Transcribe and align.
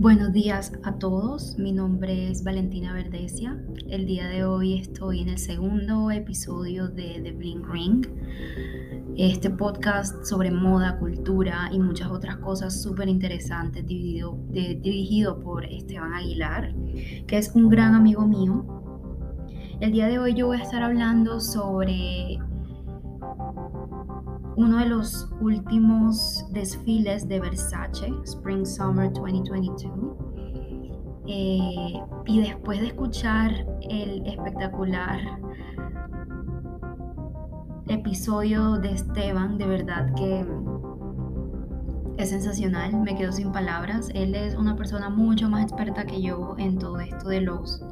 Buenos 0.00 0.32
días 0.32 0.72
a 0.82 0.92
todos, 0.92 1.58
mi 1.58 1.72
nombre 1.72 2.30
es 2.30 2.42
Valentina 2.42 2.94
Verdesia. 2.94 3.62
El 3.86 4.06
día 4.06 4.28
de 4.28 4.44
hoy 4.46 4.78
estoy 4.78 5.20
en 5.20 5.28
el 5.28 5.36
segundo 5.36 6.10
episodio 6.10 6.88
de 6.88 7.20
The 7.22 7.32
Bling 7.32 7.62
Ring, 7.70 8.06
este 9.18 9.50
podcast 9.50 10.24
sobre 10.24 10.50
moda, 10.50 10.98
cultura 10.98 11.68
y 11.70 11.78
muchas 11.78 12.08
otras 12.10 12.38
cosas 12.38 12.80
súper 12.80 13.10
interesantes 13.10 13.86
dirigido 13.86 15.38
por 15.38 15.66
Esteban 15.66 16.14
Aguilar, 16.14 16.74
que 17.26 17.36
es 17.36 17.54
un 17.54 17.68
gran 17.68 17.94
amigo 17.94 18.26
mío. 18.26 18.64
El 19.80 19.92
día 19.92 20.06
de 20.06 20.18
hoy 20.18 20.32
yo 20.32 20.46
voy 20.46 20.60
a 20.60 20.62
estar 20.62 20.82
hablando 20.82 21.40
sobre 21.40 22.38
uno 24.60 24.76
de 24.76 24.86
los 24.86 25.26
últimos 25.40 26.44
desfiles 26.50 27.26
de 27.26 27.40
Versace, 27.40 28.12
Spring 28.24 28.66
Summer 28.66 29.10
2022. 29.10 29.90
Eh, 31.26 31.98
y 32.26 32.40
después 32.40 32.80
de 32.80 32.88
escuchar 32.88 33.50
el 33.88 34.26
espectacular 34.26 35.18
episodio 37.88 38.76
de 38.76 38.90
Esteban, 38.92 39.56
de 39.56 39.66
verdad 39.66 40.14
que 40.14 40.44
es 42.18 42.28
sensacional, 42.28 43.00
me 43.00 43.16
quedo 43.16 43.32
sin 43.32 43.52
palabras. 43.52 44.10
Él 44.14 44.34
es 44.34 44.54
una 44.56 44.76
persona 44.76 45.08
mucho 45.08 45.48
más 45.48 45.62
experta 45.62 46.04
que 46.04 46.20
yo 46.20 46.54
en 46.58 46.78
todo 46.78 47.00
esto 47.00 47.30
de 47.30 47.40
los 47.40 47.82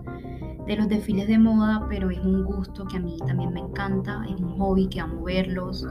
de 0.68 0.76
los 0.76 0.86
desfiles 0.86 1.26
de 1.26 1.38
moda, 1.38 1.86
pero 1.88 2.10
es 2.10 2.18
un 2.20 2.44
gusto 2.44 2.84
que 2.84 2.98
a 2.98 3.00
mí 3.00 3.16
también 3.26 3.54
me 3.54 3.60
encanta, 3.60 4.22
es 4.28 4.38
un 4.38 4.58
hobby 4.58 4.86
que 4.86 5.00
amo 5.00 5.24
verlos, 5.24 5.86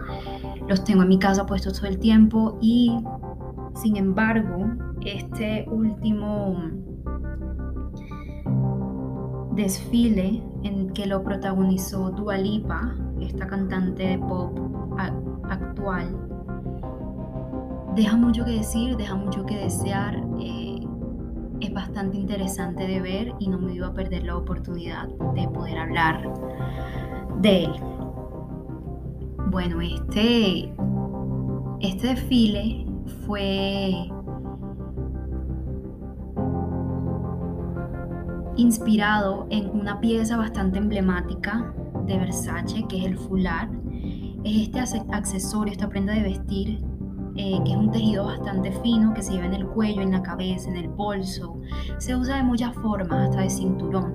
los 0.68 0.84
tengo 0.84 1.02
en 1.02 1.10
mi 1.10 1.18
casa 1.18 1.48
puestos 1.48 1.80
todo 1.80 1.88
el 1.88 1.98
tiempo 1.98 2.60
y 2.62 2.96
sin 3.74 3.98
embargo, 3.98 4.70
este 5.04 5.66
último 5.72 6.62
desfile 9.56 10.44
en 10.62 10.92
que 10.94 11.08
lo 11.08 11.24
protagonizó 11.24 12.12
Dua 12.12 12.38
Lipa, 12.38 12.94
esta 13.20 13.48
cantante 13.48 14.04
de 14.04 14.20
pop 14.20 14.60
actual, 15.50 16.16
deja 17.96 18.16
mucho 18.16 18.46
que 18.46 18.52
decir, 18.52 18.96
deja 18.96 19.16
mucho 19.16 19.44
que 19.44 19.58
desear. 19.58 20.27
Es 21.60 21.74
bastante 21.74 22.18
interesante 22.18 22.86
de 22.88 23.02
ver 23.02 23.34
y 23.40 23.48
no 23.48 23.58
me 23.58 23.74
iba 23.74 23.88
a 23.88 23.94
perder 23.94 24.24
la 24.24 24.38
oportunidad 24.38 25.08
de 25.34 25.48
poder 25.48 25.78
hablar 25.78 26.22
de 27.42 27.66
él. 27.66 27.72
Bueno, 29.50 29.82
este, 29.82 30.74
este 31.80 32.08
desfile 32.08 32.86
fue 33.26 34.10
inspirado 38.58 39.48
en 39.50 39.70
una 39.70 40.00
pieza 40.00 40.38
bastante 40.38 40.80
emblemática 40.80 41.74
de 42.06 42.18
Versace, 42.18 42.86
que 42.88 42.98
es 42.98 43.06
el 43.06 43.18
fular. 43.18 43.70
Es 44.44 44.68
este 44.68 44.80
accesorio, 45.12 45.72
esta 45.72 45.90
prenda 45.90 46.14
de 46.14 46.24
vestir 46.24 46.84
eh, 47.38 47.60
que 47.64 47.72
es 47.72 47.78
un 47.78 47.92
tejido 47.92 48.26
bastante 48.26 48.72
fino 48.82 49.14
que 49.14 49.22
se 49.22 49.34
lleva 49.34 49.46
en 49.46 49.54
el 49.54 49.68
cuello, 49.68 50.02
en 50.02 50.12
la 50.12 50.24
cabeza, 50.24 50.70
en 50.70 50.78
el 50.78 50.90
bolso. 50.90 51.60
Se 52.00 52.16
usa 52.16 52.38
de 52.38 52.44
muchas 52.44 52.74
formas, 52.76 53.30
hasta 53.30 53.42
de 53.42 53.50
cinturón. 53.50 54.14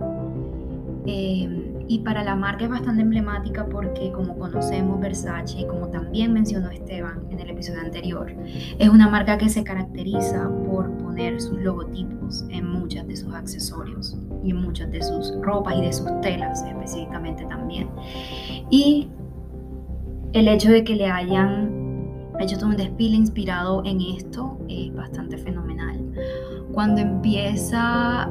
Eh, 1.06 1.72
y 1.88 1.98
para 1.98 2.22
la 2.24 2.36
marca 2.36 2.64
es 2.64 2.70
bastante 2.70 3.02
emblemática 3.02 3.66
porque 3.66 4.12
como 4.12 4.36
conocemos 4.38 5.00
Versace 5.00 5.60
y 5.60 5.66
como 5.66 5.88
también 5.88 6.32
mencionó 6.32 6.70
Esteban 6.70 7.24
en 7.30 7.40
el 7.40 7.50
episodio 7.50 7.80
anterior, 7.80 8.34
es 8.78 8.88
una 8.88 9.08
marca 9.08 9.36
que 9.36 9.48
se 9.48 9.64
caracteriza 9.64 10.48
por 10.64 10.90
poner 10.98 11.40
sus 11.40 11.60
logotipos 11.60 12.44
en 12.50 12.68
muchos 12.68 13.06
de 13.06 13.16
sus 13.16 13.34
accesorios 13.34 14.16
y 14.44 14.50
en 14.50 14.62
muchas 14.62 14.90
de 14.90 15.02
sus 15.02 15.34
ropas 15.42 15.74
y 15.76 15.82
de 15.82 15.92
sus 15.92 16.20
telas 16.20 16.64
específicamente 16.64 17.44
también. 17.46 17.88
Y 18.70 19.08
el 20.32 20.48
hecho 20.48 20.70
de 20.70 20.84
que 20.84 20.94
le 20.94 21.06
hayan 21.10 21.81
hecho 22.42 22.58
todo 22.58 22.70
un 22.70 22.76
desfile 22.76 23.16
inspirado 23.16 23.82
en 23.84 24.00
esto, 24.00 24.58
es 24.68 24.94
bastante 24.94 25.38
fenomenal. 25.38 26.00
Cuando 26.72 27.00
empieza 27.00 28.30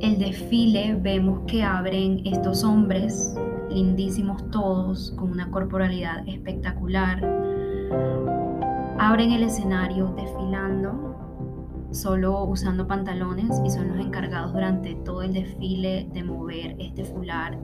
el 0.00 0.18
desfile 0.18 0.94
vemos 0.94 1.40
que 1.46 1.62
abren 1.62 2.22
estos 2.24 2.64
hombres, 2.64 3.34
lindísimos 3.70 4.50
todos, 4.50 5.12
con 5.12 5.30
una 5.30 5.50
corporalidad 5.50 6.26
espectacular. 6.26 7.22
Abren 8.98 9.32
el 9.32 9.42
escenario 9.42 10.14
desfilando, 10.16 11.16
solo 11.90 12.44
usando 12.44 12.86
pantalones 12.86 13.60
y 13.64 13.70
son 13.70 13.88
los 13.88 13.98
encargados 14.06 14.52
durante 14.52 14.94
todo 14.96 15.22
el 15.22 15.34
desfile 15.34 16.08
de 16.12 16.22
mover 16.22 16.76
este 16.78 17.04
fular. 17.04 17.58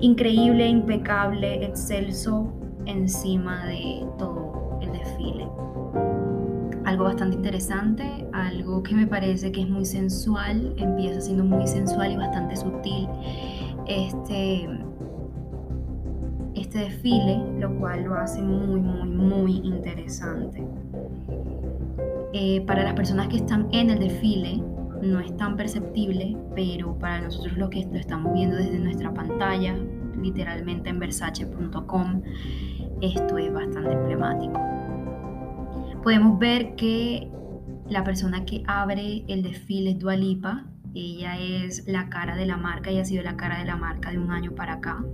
Increíble, 0.00 0.68
impecable, 0.68 1.64
excelso, 1.64 2.52
encima 2.88 3.64
de 3.66 4.04
todo 4.18 4.78
el 4.82 4.92
desfile. 4.92 5.46
Algo 6.84 7.04
bastante 7.04 7.36
interesante, 7.36 8.26
algo 8.32 8.82
que 8.82 8.94
me 8.94 9.06
parece 9.06 9.52
que 9.52 9.60
es 9.60 9.68
muy 9.68 9.84
sensual, 9.84 10.74
empieza 10.78 11.20
siendo 11.20 11.44
muy 11.44 11.66
sensual 11.66 12.12
y 12.12 12.16
bastante 12.16 12.56
sutil 12.56 13.08
este, 13.86 14.68
este 16.54 16.78
desfile, 16.78 17.40
lo 17.58 17.78
cual 17.78 18.04
lo 18.04 18.14
hace 18.14 18.42
muy, 18.42 18.80
muy, 18.80 19.08
muy 19.08 19.56
interesante. 19.58 20.64
Eh, 22.32 22.62
para 22.66 22.84
las 22.84 22.94
personas 22.94 23.28
que 23.28 23.36
están 23.36 23.68
en 23.72 23.90
el 23.90 23.98
desfile, 23.98 24.62
no 25.02 25.20
es 25.20 25.36
tan 25.36 25.56
perceptible, 25.56 26.36
pero 26.54 26.98
para 26.98 27.20
nosotros 27.20 27.56
lo 27.56 27.70
que 27.70 27.86
lo 27.90 27.98
estamos 27.98 28.34
viendo 28.34 28.56
desde 28.56 28.78
nuestra 28.78 29.12
pantalla, 29.12 29.76
literalmente 30.20 30.90
en 30.90 30.98
versace.com, 30.98 32.22
esto 33.00 33.38
es 33.38 33.52
bastante 33.52 33.92
emblemático. 33.92 34.60
Podemos 36.02 36.38
ver 36.38 36.74
que 36.76 37.28
la 37.88 38.04
persona 38.04 38.44
que 38.44 38.62
abre 38.66 39.24
el 39.28 39.42
desfile 39.42 39.90
es 39.90 39.98
Dualipa. 39.98 40.66
Ella 40.94 41.38
es 41.38 41.86
la 41.86 42.08
cara 42.08 42.36
de 42.36 42.46
la 42.46 42.56
marca 42.56 42.90
y 42.90 42.98
ha 42.98 43.04
sido 43.04 43.22
la 43.22 43.36
cara 43.36 43.58
de 43.58 43.64
la 43.64 43.76
marca 43.76 44.10
de 44.10 44.18
un 44.18 44.30
año 44.30 44.52
para 44.54 44.74
acá. 44.74 45.04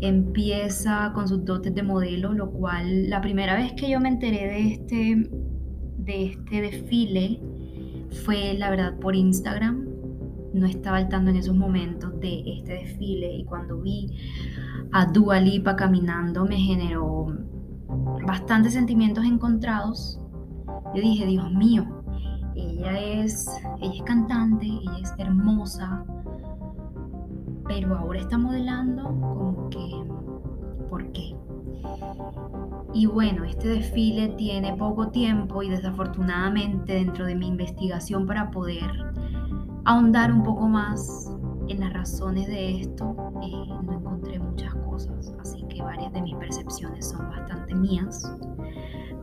Empieza 0.00 1.12
con 1.14 1.28
sus 1.28 1.44
dotes 1.44 1.74
de 1.74 1.82
modelo, 1.82 2.32
lo 2.32 2.50
cual 2.50 3.10
la 3.10 3.20
primera 3.20 3.54
vez 3.56 3.72
que 3.72 3.90
yo 3.90 4.00
me 4.00 4.08
enteré 4.08 4.46
de 4.46 4.72
este, 4.72 5.30
de 5.98 6.24
este 6.24 6.60
desfile 6.62 7.40
fue 8.24 8.54
la 8.54 8.70
verdad 8.70 8.98
por 8.98 9.14
Instagram 9.14 9.90
no 10.52 10.66
estaba 10.66 10.96
al 10.96 11.08
tanto 11.08 11.30
en 11.30 11.36
esos 11.36 11.54
momentos 11.54 12.18
de 12.20 12.42
este 12.46 12.72
desfile 12.72 13.32
y 13.32 13.44
cuando 13.44 13.80
vi 13.80 14.08
a 14.92 15.06
Dua 15.06 15.40
Lipa 15.40 15.76
caminando 15.76 16.44
me 16.44 16.56
generó 16.56 17.26
bastantes 18.26 18.74
sentimientos 18.74 19.24
encontrados. 19.24 20.20
Yo 20.94 21.02
dije, 21.02 21.26
Dios 21.26 21.52
mío, 21.52 21.84
ella 22.54 22.98
es, 22.98 23.48
ella 23.80 23.94
es 23.94 24.02
cantante, 24.02 24.66
ella 24.66 24.98
es 25.02 25.12
hermosa, 25.18 26.04
pero 27.66 27.96
ahora 27.96 28.20
está 28.20 28.36
modelando 28.36 29.04
como 29.04 29.68
que, 29.70 30.04
¿por 30.88 31.12
qué? 31.12 31.36
Y 32.92 33.06
bueno, 33.06 33.44
este 33.44 33.68
desfile 33.68 34.28
tiene 34.30 34.76
poco 34.76 35.08
tiempo 35.08 35.62
y 35.62 35.70
desafortunadamente 35.70 36.94
dentro 36.94 37.24
de 37.24 37.36
mi 37.36 37.46
investigación 37.46 38.26
para 38.26 38.50
poder 38.50 38.90
ahondar 39.84 40.32
un 40.32 40.42
poco 40.42 40.66
más 40.68 41.32
en 41.68 41.80
las 41.80 41.92
razones 41.92 42.48
de 42.48 42.80
esto, 42.80 43.14
eh, 43.42 43.82
no 43.84 43.99
varias 46.10 46.12
de 46.12 46.22
mis 46.22 46.34
percepciones 46.36 47.08
son 47.08 47.28
bastante 47.28 47.74
mías, 47.74 48.30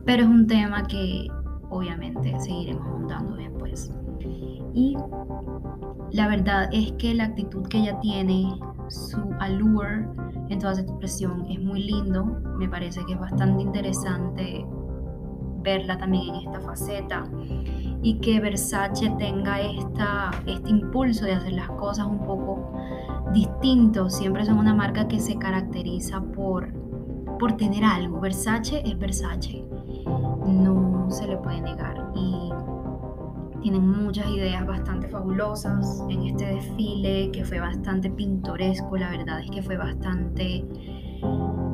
pero 0.04 0.22
es 0.22 0.28
un 0.28 0.46
tema 0.46 0.82
que 0.86 1.28
obviamente 1.70 2.38
seguiremos 2.40 2.86
ahondando 2.86 3.36
después. 3.36 3.92
Y 4.74 4.96
la 6.12 6.28
verdad 6.28 6.68
es 6.72 6.92
que 6.92 7.14
la 7.14 7.24
actitud 7.24 7.66
que 7.68 7.78
ella 7.78 7.98
tiene, 8.00 8.58
su 8.88 9.18
allure 9.40 10.06
en 10.48 10.58
toda 10.58 10.74
su 10.74 10.82
expresión 10.82 11.46
es 11.48 11.60
muy 11.60 11.82
lindo, 11.82 12.24
me 12.58 12.68
parece 12.68 13.04
que 13.04 13.14
es 13.14 13.20
bastante 13.20 13.62
interesante 13.62 14.66
verla 15.62 15.98
también 15.98 16.34
en 16.34 16.46
esta 16.46 16.60
faceta 16.60 17.24
y 18.02 18.18
que 18.20 18.40
Versace 18.40 19.10
tenga 19.18 19.60
esta, 19.60 20.30
este 20.46 20.70
impulso 20.70 21.24
de 21.24 21.32
hacer 21.32 21.52
las 21.52 21.68
cosas 21.70 22.06
un 22.06 22.20
poco 22.24 22.72
distintos. 23.32 24.14
Siempre 24.14 24.44
son 24.44 24.58
una 24.58 24.74
marca 24.74 25.08
que 25.08 25.18
se 25.18 25.36
caracteriza 25.36 26.20
por, 26.20 26.72
por 27.38 27.56
tener 27.56 27.84
algo. 27.84 28.20
Versace 28.20 28.82
es 28.84 28.98
Versace, 28.98 29.64
no 30.46 31.06
se 31.10 31.26
le 31.26 31.36
puede 31.38 31.60
negar. 31.60 32.10
Y 32.14 32.50
tienen 33.62 33.88
muchas 33.88 34.28
ideas 34.28 34.66
bastante 34.66 35.08
fabulosas 35.08 36.04
en 36.08 36.24
este 36.24 36.46
desfile 36.46 37.30
que 37.32 37.44
fue 37.44 37.60
bastante 37.60 38.10
pintoresco. 38.10 38.96
La 38.96 39.10
verdad 39.10 39.40
es 39.40 39.50
que 39.50 39.62
fue 39.62 39.76
bastante 39.76 40.64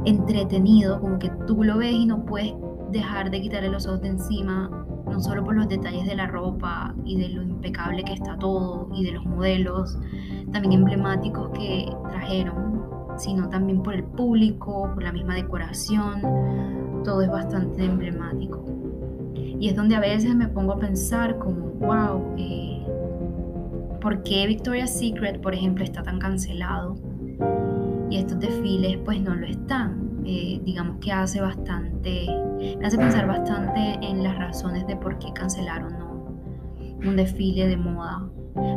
entretenido, 0.05 1.01
como 1.01 1.19
que 1.19 1.31
tú 1.47 1.63
lo 1.63 1.79
ves 1.79 1.93
y 1.93 2.07
no 2.07 2.25
puedes 2.25 2.55
dejar 2.91 3.31
de 3.31 3.41
quitarle 3.41 3.71
los 3.71 3.87
ojos 3.87 4.03
de 4.03 4.09
encima 4.09 4.71
no 5.15 5.21
solo 5.21 5.45
por 5.45 5.55
los 5.55 5.69
detalles 5.69 6.07
de 6.07 6.17
la 6.17 6.27
ropa 6.27 6.95
y 7.05 7.17
de 7.21 7.29
lo 7.29 7.43
impecable 7.43 8.03
que 8.05 8.15
está 8.15 8.37
todo 8.39 8.89
y 8.95 9.05
de 9.05 9.13
los 9.13 9.25
modelos 9.25 9.99
también 10.53 10.73
emblemáticos 10.73 11.51
que 11.51 11.93
trajeron, 12.11 12.74
sino 13.17 13.49
también 13.49 13.83
por 13.83 13.95
el 13.95 14.05
público, 14.05 14.91
por 14.95 15.03
la 15.03 15.13
misma 15.13 15.35
decoración, 15.35 17.03
todo 17.05 17.23
es 17.23 17.31
bastante 17.31 17.85
emblemático. 17.85 18.65
Y 19.35 19.69
es 19.69 19.77
donde 19.77 19.97
a 19.97 20.01
veces 20.01 20.35
me 20.35 20.49
pongo 20.49 20.73
a 20.75 20.79
pensar 20.79 21.39
como, 21.39 21.67
wow, 21.81 22.35
eh, 22.37 22.85
¿por 24.01 24.23
qué 24.23 24.47
Victoria's 24.47 24.99
Secret, 24.99 25.41
por 25.41 25.55
ejemplo, 25.55 25.85
está 25.85 26.03
tan 26.03 26.19
cancelado? 26.19 26.97
Y 28.11 28.19
estos 28.19 28.39
desfiles 28.41 28.99
pues 29.05 29.21
no 29.21 29.35
lo 29.35 29.47
están. 29.47 30.23
Eh, 30.27 30.61
digamos 30.65 30.97
que 31.01 31.13
hace 31.13 31.41
bastante, 31.41 32.27
me 32.79 32.87
hace 32.87 32.97
pensar 32.97 33.27
bastante 33.27 33.99
en 34.01 34.23
las 34.23 34.37
razones 34.39 34.87
de 34.87 34.97
por 34.97 35.19
qué 35.19 35.33
cancelaron 35.35 36.04
un 37.07 37.17
desfile 37.17 37.67
de 37.69 37.77
moda. 37.77 38.29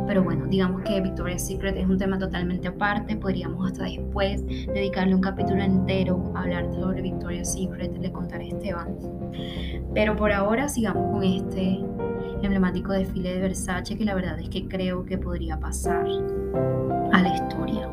Pero 0.06 0.24
bueno, 0.24 0.46
digamos 0.46 0.82
que 0.82 1.00
Victoria's 1.00 1.46
Secret 1.46 1.76
es 1.76 1.86
un 1.86 1.98
tema 1.98 2.18
totalmente 2.18 2.66
aparte, 2.66 3.16
podríamos 3.16 3.70
hasta 3.70 3.84
después 3.84 4.44
dedicarle 4.46 5.14
un 5.14 5.20
capítulo 5.20 5.62
entero 5.62 6.32
a 6.34 6.42
hablar 6.42 6.66
sobre 6.72 7.00
Victoria's 7.00 7.52
Secret, 7.52 7.96
le 7.96 8.10
contaré 8.10 8.46
a 8.46 8.48
Esteban. 8.48 8.96
Pero 9.94 10.16
por 10.16 10.32
ahora 10.32 10.68
sigamos 10.68 11.12
con 11.12 11.22
este 11.22 11.80
emblemático 12.42 12.92
desfile 12.92 13.34
de 13.34 13.40
Versace 13.40 13.96
que 13.96 14.04
la 14.04 14.14
verdad 14.14 14.38
es 14.40 14.48
que 14.48 14.66
creo 14.66 15.04
que 15.04 15.18
podría 15.18 15.58
pasar 15.58 16.06
a 17.12 17.22
la 17.22 17.34
historia. 17.34 17.88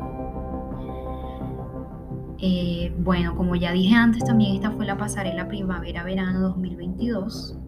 Eh, 2.38 2.92
bueno, 2.98 3.34
como 3.34 3.56
ya 3.56 3.72
dije 3.72 3.94
antes, 3.94 4.24
también 4.24 4.56
esta 4.56 4.70
fue 4.70 4.84
la 4.86 4.96
pasarela 4.96 5.48
primavera-verano 5.48 6.40
2022. 6.40 7.58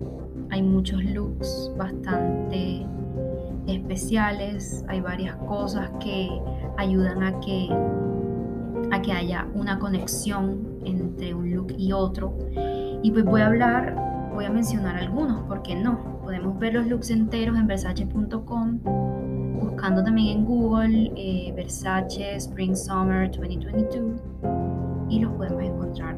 Hay 0.50 0.62
muchos 0.62 1.04
looks 1.04 1.70
bastante 1.76 2.86
especiales, 3.66 4.84
hay 4.88 5.00
varias 5.00 5.36
cosas 5.36 5.90
que 6.00 6.28
ayudan 6.76 7.22
a 7.22 7.38
que, 7.40 7.68
a 8.90 9.02
que 9.02 9.12
haya 9.12 9.46
una 9.54 9.78
conexión 9.78 10.78
entre 10.84 11.34
un 11.34 11.54
look 11.54 11.74
y 11.76 11.92
otro. 11.92 12.36
Y 13.02 13.10
pues 13.10 13.24
voy 13.24 13.42
a 13.42 13.46
hablar, 13.46 14.30
voy 14.34 14.46
a 14.46 14.50
mencionar 14.50 14.96
algunos, 14.96 15.42
porque 15.48 15.74
no? 15.74 16.18
Podemos 16.22 16.58
ver 16.58 16.74
los 16.74 16.86
looks 16.86 17.10
enteros 17.10 17.58
en 17.58 17.66
versace.com, 17.66 18.80
buscando 19.60 20.02
también 20.02 20.38
en 20.38 20.44
Google 20.44 21.12
eh, 21.16 21.52
Versace 21.54 22.36
Spring 22.36 22.74
Summer 22.74 23.30
2022 23.30 24.20
y 25.10 25.20
los 25.20 25.32
podemos 25.32 25.62
encontrar 25.62 26.16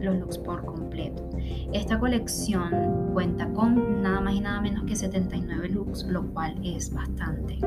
los 0.00 0.18
looks 0.18 0.38
por 0.38 0.64
completo. 0.64 1.28
Esta 1.72 1.98
colección 1.98 3.10
cuenta 3.12 3.52
con 3.52 4.02
nada 4.02 4.20
más 4.20 4.34
y 4.34 4.40
nada 4.40 4.60
menos 4.60 4.84
que 4.84 4.96
79 4.96 5.68
looks, 5.70 6.04
lo 6.04 6.26
cual 6.32 6.60
es 6.64 6.92
bastante. 6.92 7.58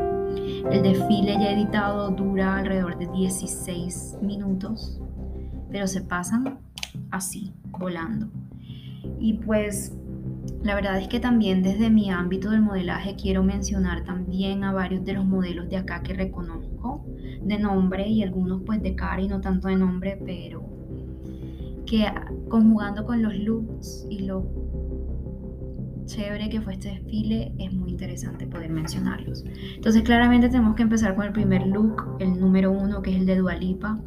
El 0.71 0.81
desfile 0.81 1.33
ya 1.33 1.51
editado 1.51 2.09
dura 2.11 2.57
alrededor 2.57 2.97
de 2.97 3.07
16 3.07 4.17
minutos, 4.21 4.99
pero 5.69 5.87
se 5.87 6.01
pasan 6.01 6.59
así, 7.11 7.53
volando. 7.71 8.27
Y 9.19 9.33
pues 9.33 9.93
la 10.63 10.75
verdad 10.75 10.97
es 10.99 11.07
que 11.07 11.19
también 11.19 11.61
desde 11.61 11.89
mi 11.89 12.09
ámbito 12.09 12.49
del 12.49 12.61
modelaje 12.61 13.15
quiero 13.15 13.43
mencionar 13.43 14.03
también 14.03 14.63
a 14.63 14.71
varios 14.71 15.03
de 15.03 15.13
los 15.13 15.25
modelos 15.25 15.69
de 15.69 15.77
acá 15.77 16.01
que 16.03 16.13
reconozco 16.13 17.05
de 17.41 17.59
nombre 17.59 18.07
y 18.07 18.23
algunos 18.23 18.61
pues 18.65 18.81
de 18.81 18.95
cara 18.95 19.21
y 19.21 19.27
no 19.27 19.41
tanto 19.41 19.67
de 19.67 19.75
nombre, 19.75 20.19
pero 20.25 20.72
que 21.93 22.11
conjugando 22.49 23.05
con 23.05 23.21
los 23.21 23.35
looks 23.35 24.07
y 24.09 24.23
lo 24.23 24.47
chévere 26.05 26.49
que 26.49 26.59
fue 26.59 26.73
este 26.73 26.89
desfile, 26.89 27.53
es 27.59 27.71
muy 27.71 27.91
interesante 27.91 28.47
poder 28.47 28.71
mencionarlos. 28.71 29.43
Entonces 29.75 30.01
claramente 30.01 30.49
tenemos 30.49 30.75
que 30.75 30.81
empezar 30.81 31.15
con 31.15 31.25
el 31.25 31.33
primer 31.33 31.67
look, 31.67 32.17
el 32.19 32.39
número 32.39 32.71
uno, 32.71 33.03
que 33.03 33.11
es 33.11 33.17
el 33.17 33.27
de 33.27 33.37
Dualipa. 33.37 33.99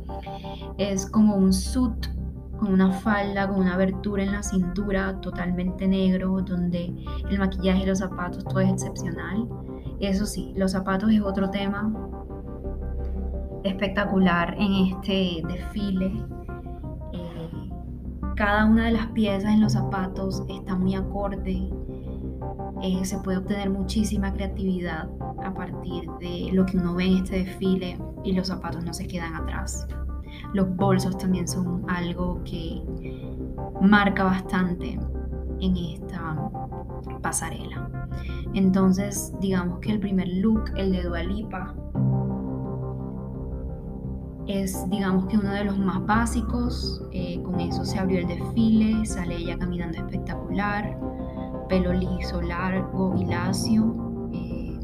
Es 0.78 1.06
como 1.06 1.36
un 1.36 1.52
suit 1.52 2.08
con 2.58 2.72
una 2.72 2.90
falda, 2.90 3.46
con 3.46 3.60
una 3.60 3.74
abertura 3.74 4.24
en 4.24 4.32
la 4.32 4.42
cintura, 4.42 5.20
totalmente 5.20 5.86
negro, 5.86 6.40
donde 6.40 6.92
el 7.30 7.38
maquillaje 7.38 7.84
y 7.84 7.86
los 7.86 8.00
zapatos 8.00 8.42
todo 8.42 8.58
es 8.58 8.72
excepcional. 8.72 9.48
Eso 10.00 10.26
sí, 10.26 10.52
los 10.56 10.72
zapatos 10.72 11.12
es 11.12 11.20
otro 11.20 11.50
tema 11.50 11.94
espectacular 13.62 14.56
en 14.58 14.72
este 14.86 15.42
desfile 15.46 16.35
cada 18.36 18.66
una 18.66 18.84
de 18.84 18.92
las 18.92 19.06
piezas 19.08 19.50
en 19.50 19.62
los 19.62 19.72
zapatos 19.72 20.44
está 20.48 20.76
muy 20.76 20.94
acorde. 20.94 21.70
Eh, 22.82 23.04
se 23.04 23.18
puede 23.18 23.38
obtener 23.38 23.70
muchísima 23.70 24.32
creatividad 24.32 25.08
a 25.42 25.54
partir 25.54 26.08
de 26.20 26.50
lo 26.52 26.66
que 26.66 26.76
uno 26.76 26.94
ve 26.94 27.06
en 27.06 27.16
este 27.18 27.44
desfile 27.44 27.98
y 28.22 28.32
los 28.32 28.48
zapatos 28.48 28.84
no 28.84 28.92
se 28.92 29.08
quedan 29.08 29.34
atrás. 29.34 29.88
Los 30.52 30.74
bolsos 30.76 31.16
también 31.16 31.48
son 31.48 31.88
algo 31.88 32.42
que 32.44 32.82
marca 33.80 34.24
bastante 34.24 35.00
en 35.60 35.76
esta 35.76 36.50
pasarela. 37.22 38.08
Entonces, 38.52 39.32
digamos 39.40 39.78
que 39.80 39.92
el 39.92 39.98
primer 39.98 40.28
look, 40.28 40.70
el 40.76 40.92
de 40.92 41.02
Dualipa, 41.04 41.74
es 44.46 44.88
digamos 44.88 45.26
que 45.26 45.36
uno 45.36 45.50
de 45.50 45.64
los 45.64 45.78
más 45.78 46.04
básicos, 46.06 47.02
eh, 47.12 47.40
con 47.42 47.60
eso 47.60 47.84
se 47.84 47.98
abrió 47.98 48.20
el 48.20 48.28
desfile, 48.28 49.04
sale 49.04 49.36
ella 49.36 49.58
caminando 49.58 49.98
espectacular, 49.98 50.98
pelo 51.68 51.92
liso, 51.92 52.40
largo 52.40 53.14
y. 53.16 53.24
Eh, 54.32 54.80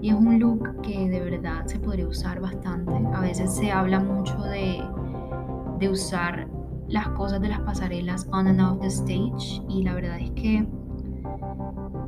y 0.00 0.10
es 0.10 0.14
un 0.14 0.38
look 0.38 0.82
que 0.82 1.08
de 1.08 1.20
verdad 1.20 1.64
se 1.66 1.78
podría 1.78 2.06
usar 2.06 2.40
bastante. 2.40 2.92
A 3.14 3.20
veces 3.20 3.54
se 3.54 3.72
habla 3.72 4.00
mucho 4.00 4.36
de, 4.42 4.82
de 5.78 5.88
usar 5.88 6.46
las 6.88 7.08
cosas 7.10 7.40
de 7.40 7.48
las 7.48 7.60
pasarelas 7.60 8.28
on 8.30 8.46
and 8.46 8.60
off 8.60 8.80
the 8.80 8.88
stage 8.88 9.62
y 9.68 9.82
la 9.82 9.94
verdad 9.94 10.18
es 10.20 10.30
que 10.32 10.66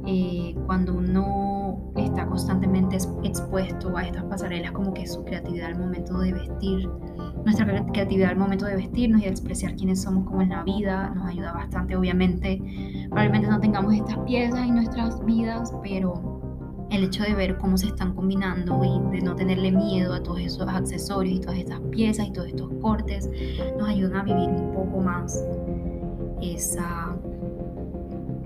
eh, 0.06 0.54
cuando 0.66 0.94
uno 0.94 1.45
está 2.04 2.26
constantemente 2.26 2.96
expuesto 3.22 3.96
a 3.96 4.04
estas 4.04 4.24
pasarelas, 4.24 4.72
como 4.72 4.92
que 4.92 5.06
su 5.06 5.24
creatividad 5.24 5.68
al 5.68 5.78
momento 5.78 6.18
de 6.18 6.32
vestir, 6.32 6.88
nuestra 7.44 7.66
creatividad 7.86 8.30
al 8.30 8.38
momento 8.38 8.66
de 8.66 8.76
vestirnos 8.76 9.20
y 9.20 9.24
de 9.24 9.30
expresar 9.30 9.76
quiénes 9.76 10.02
somos 10.02 10.26
como 10.26 10.42
en 10.42 10.50
la 10.50 10.62
vida, 10.64 11.10
nos 11.14 11.26
ayuda 11.26 11.52
bastante. 11.52 11.96
Obviamente, 11.96 12.60
probablemente 13.08 13.48
no 13.48 13.60
tengamos 13.60 13.94
estas 13.94 14.18
piezas 14.18 14.60
en 14.60 14.74
nuestras 14.74 15.24
vidas, 15.24 15.72
pero 15.82 16.36
el 16.90 17.04
hecho 17.04 17.22
de 17.22 17.34
ver 17.34 17.58
cómo 17.58 17.76
se 17.76 17.86
están 17.86 18.14
combinando 18.14 18.82
y 18.84 19.16
de 19.16 19.22
no 19.22 19.34
tenerle 19.34 19.72
miedo 19.72 20.14
a 20.14 20.22
todos 20.22 20.40
esos 20.40 20.68
accesorios 20.68 21.36
y 21.36 21.40
todas 21.40 21.58
estas 21.58 21.80
piezas 21.90 22.26
y 22.26 22.32
todos 22.32 22.48
estos 22.48 22.70
cortes, 22.80 23.28
nos 23.78 23.88
ayudan 23.88 24.16
a 24.16 24.22
vivir 24.22 24.48
un 24.48 24.72
poco 24.72 25.00
más 25.00 25.44
esa 26.40 27.16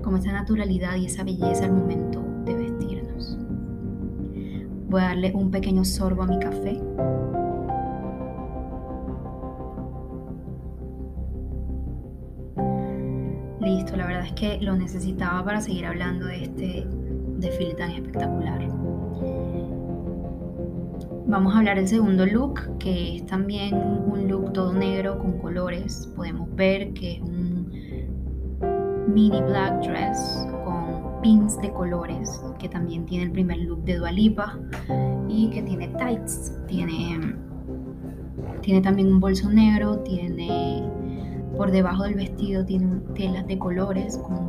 como 0.02 0.16
esa 0.16 0.32
naturalidad 0.32 0.96
y 0.96 1.06
esa 1.06 1.24
belleza 1.24 1.64
al 1.64 1.72
momento. 1.72 2.29
Voy 4.90 5.02
a 5.02 5.04
darle 5.04 5.30
un 5.32 5.52
pequeño 5.52 5.84
sorbo 5.84 6.24
a 6.24 6.26
mi 6.26 6.36
café. 6.40 6.72
Listo, 13.60 13.96
la 13.96 14.06
verdad 14.08 14.26
es 14.26 14.32
que 14.32 14.58
lo 14.60 14.74
necesitaba 14.74 15.44
para 15.44 15.60
seguir 15.60 15.86
hablando 15.86 16.26
de 16.26 16.42
este 16.42 16.88
desfile 17.38 17.74
tan 17.74 17.92
espectacular. 17.92 18.66
Vamos 21.28 21.54
a 21.54 21.58
hablar 21.58 21.76
del 21.76 21.86
segundo 21.86 22.26
look, 22.26 22.76
que 22.80 23.14
es 23.14 23.26
también 23.26 23.76
un 23.76 24.26
look 24.26 24.52
todo 24.52 24.72
negro 24.72 25.20
con 25.20 25.38
colores. 25.38 26.12
Podemos 26.16 26.52
ver 26.56 26.92
que 26.94 27.12
es 27.12 27.20
un 27.20 27.70
mini 29.06 29.40
black 29.40 29.86
dress 29.86 30.49
pins 31.22 31.60
de 31.60 31.72
colores, 31.72 32.42
que 32.58 32.68
también 32.68 33.06
tiene 33.06 33.24
el 33.24 33.32
primer 33.32 33.58
look 33.58 33.84
de 33.84 33.96
Dualipa 33.96 34.58
y 35.28 35.50
que 35.50 35.62
tiene 35.62 35.88
tights, 35.88 36.58
tiene, 36.66 37.34
tiene 38.62 38.80
también 38.80 39.12
un 39.12 39.20
bolso 39.20 39.50
negro, 39.50 39.98
tiene 40.00 40.90
por 41.56 41.70
debajo 41.70 42.04
del 42.04 42.14
vestido 42.14 42.64
tiene 42.64 43.00
telas 43.14 43.46
de 43.46 43.58
colores 43.58 44.16
con 44.16 44.48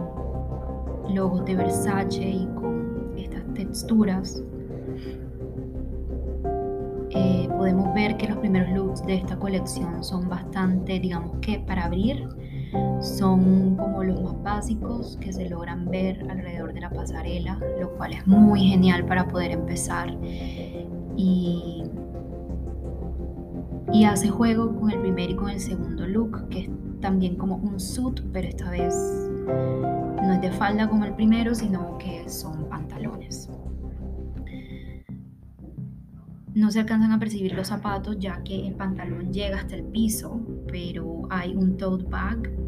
logos 1.14 1.44
de 1.44 1.56
Versace 1.56 2.22
y 2.22 2.48
con 2.56 3.12
estas 3.18 3.44
texturas. 3.54 4.42
Eh, 7.10 7.50
podemos 7.58 7.94
ver 7.94 8.16
que 8.16 8.30
los 8.30 8.38
primeros 8.38 8.70
looks 8.72 9.06
de 9.06 9.16
esta 9.16 9.38
colección 9.38 10.02
son 10.04 10.30
bastante, 10.30 11.00
digamos 11.00 11.36
que 11.42 11.60
para 11.60 11.84
abrir, 11.84 12.30
son 13.02 13.76
como 13.76 14.04
los 14.04 14.22
más 14.22 14.42
básicos 14.44 15.18
que 15.20 15.34
se 15.34 15.50
logran 15.50 15.86
ver 15.86 16.26
alrededor 16.30 16.74
de 16.74 16.82
la 16.82 16.90
pasarela, 16.90 17.60
lo 17.80 17.92
cual 17.98 18.14
es 18.14 18.26
muy 18.28 18.68
genial 18.68 19.06
para 19.06 19.28
poder 19.28 19.52
empezar. 19.52 20.16
Y, 21.18 21.84
y 23.92 24.06
hace 24.06 24.30
juego 24.30 24.74
con 24.80 24.92
el 24.92 25.00
primer 25.00 25.32
y 25.32 25.36
con 25.36 25.50
el 25.50 25.60
segundo 25.60 26.08
look, 26.08 26.48
que 26.50 26.62
es 26.62 26.70
también 27.02 27.36
como 27.36 27.56
un 27.56 27.80
suit, 27.80 28.22
pero 28.32 28.48
esta 28.48 28.70
vez 28.70 28.96
No 30.24 30.34
es 30.34 30.42
de 30.42 30.52
falda 30.52 30.88
como 30.88 31.04
el 31.06 31.14
primero, 31.14 31.54
sino 31.56 31.98
que 31.98 32.30
son 32.30 32.70
pantalones. 32.70 33.50
No 36.54 36.70
se 36.70 36.82
alcanzan 36.82 37.12
a 37.14 37.20
percibir 37.20 37.54
los 37.54 37.68
zapatos 37.68 38.18
ya 38.20 38.44
que 38.44 38.68
el 38.68 38.76
pantalón 38.76 39.32
llega 39.32 39.58
hasta 39.58 39.76
el 39.76 39.84
piso, 39.84 40.42
pero 40.68 41.24
hay 41.30 41.56
un 41.56 41.78
tote 41.78 42.06
bag 42.06 42.61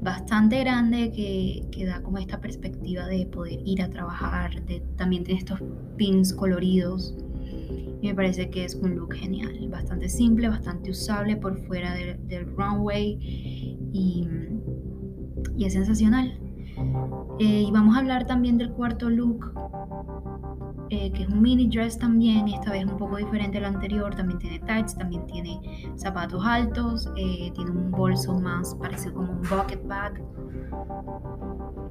bastante 0.00 0.60
grande 0.60 1.10
que, 1.12 1.66
que, 1.70 1.86
da 1.86 2.02
como 2.02 2.18
esta 2.18 2.40
perspectiva 2.40 3.06
de 3.06 3.26
poder 3.26 3.60
ir 3.64 3.82
a 3.82 3.90
trabajar. 3.90 4.64
De, 4.64 4.80
también 4.96 5.24
tiene 5.24 5.40
estos 5.40 5.60
pins 5.96 6.32
coloridos. 6.32 7.16
Y 8.00 8.08
me 8.08 8.14
parece 8.14 8.50
que 8.50 8.64
es 8.64 8.74
un 8.76 8.94
look 8.94 9.14
genial. 9.14 9.68
Bastante 9.70 10.08
simple, 10.08 10.48
bastante 10.48 10.90
usable 10.90 11.36
por 11.36 11.58
fuera 11.66 11.94
del, 11.94 12.46
runway. 12.56 13.18
Y, 13.92 14.28
y, 15.56 15.64
es 15.64 15.72
sensacional. 15.72 16.38
Eh, 17.40 17.64
y 17.66 17.70
vamos 17.70 17.96
a 17.96 18.00
hablar 18.00 18.26
también 18.26 18.58
del 18.58 18.70
cuarto 18.70 19.10
look. 19.10 19.52
Eh, 20.90 21.12
que 21.12 21.24
es 21.24 21.28
un 21.28 21.42
mini 21.42 21.68
dress 21.68 21.98
también, 21.98 22.48
esta 22.48 22.70
vez 22.70 22.86
un 22.86 22.96
poco 22.96 23.16
diferente 23.16 23.58
al 23.58 23.66
anterior, 23.66 24.14
también 24.14 24.38
tiene 24.38 24.58
tights, 24.60 24.96
también 24.96 25.26
tiene 25.26 25.60
zapatos 25.96 26.42
altos, 26.44 27.10
eh, 27.16 27.50
tiene 27.54 27.70
un 27.70 27.90
bolso 27.90 28.38
más 28.38 28.74
parecido 28.76 29.14
como 29.14 29.32
un 29.32 29.42
bucket 29.42 29.86
bag. 29.86 30.22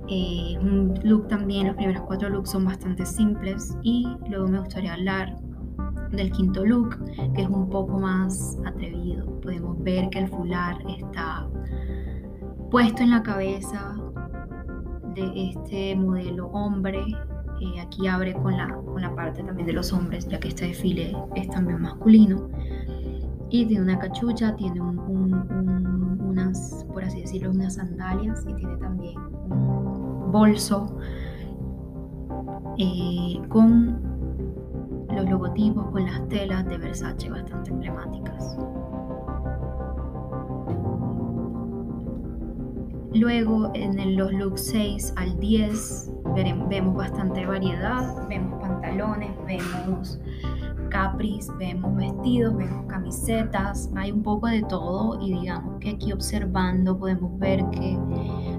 Eh, 0.10 0.58
un 0.60 1.00
look 1.04 1.28
también, 1.28 1.68
los 1.68 1.76
primeros 1.76 2.02
cuatro 2.04 2.30
looks 2.30 2.50
son 2.50 2.66
bastante 2.66 3.06
simples 3.06 3.78
y 3.84 4.08
luego 4.30 4.48
me 4.48 4.60
gustaría 4.60 4.94
hablar 4.94 5.36
del 6.12 6.32
quinto 6.32 6.66
look, 6.66 6.98
que 7.36 7.42
es 7.44 7.50
un 7.50 7.70
poco 7.70 8.00
más 8.00 8.58
atrevido. 8.66 9.40
Podemos 9.42 9.84
ver 9.84 10.10
que 10.10 10.20
el 10.20 10.30
fular 10.30 10.78
está 10.88 11.48
puesto 12.72 13.04
en 13.04 13.12
la 13.12 13.22
cabeza 13.22 13.96
de 15.14 15.50
este 15.50 15.96
modelo 15.96 16.48
hombre 16.48 17.06
aquí 17.80 18.08
abre 18.08 18.34
con 18.34 18.56
la, 18.56 18.74
con 18.74 19.02
la 19.02 19.14
parte 19.16 19.44
también 19.44 19.68
de 19.68 19.74
los 19.74 19.92
hombres, 19.94 20.28
ya 20.28 20.40
que 20.40 20.50
este 20.50 20.68
desfile 20.68 21.16
es 21.36 21.50
también 21.50 21.82
masculino. 21.82 22.50
Y 23.50 23.66
tiene 23.66 23.84
una 23.84 24.00
cachucha, 24.00 24.56
tiene 24.56 24.82
unas, 24.82 26.86
por 26.94 27.04
así 27.04 27.22
decirlo, 27.22 27.52
unas 27.52 27.76
sandalias 27.76 28.46
y 28.48 28.54
tiene 28.54 28.76
también 28.78 29.18
un 29.50 30.32
bolso 30.32 30.98
eh, 32.78 33.42
con 33.48 34.02
los 35.10 35.30
logotipos, 35.30 35.90
con 35.92 36.06
las 36.06 36.28
telas 36.28 36.68
de 36.68 36.78
Versace 36.78 37.30
bastante 37.30 37.72
emblemáticas. 37.72 38.58
Luego 43.18 43.72
en 43.74 44.16
los 44.16 44.32
looks 44.32 44.68
6 44.68 45.14
al 45.16 45.40
10 45.40 46.12
vemos 46.70 46.96
bastante 46.96 47.48
variedad, 47.48 48.28
vemos 48.30 48.62
pantalones, 48.62 49.32
vemos 49.48 50.20
capris, 50.92 51.52
vemos 51.58 51.96
vestidos, 51.96 52.56
vemos 52.56 52.86
camisetas, 52.86 53.90
hay 53.96 54.12
un 54.12 54.22
poco 54.22 54.46
de 54.46 54.62
todo 54.62 55.20
y 55.20 55.34
digamos 55.34 55.80
que 55.80 55.90
aquí 55.92 56.12
observando 56.12 56.96
podemos 56.98 57.40
ver 57.40 57.68
que 57.72 57.98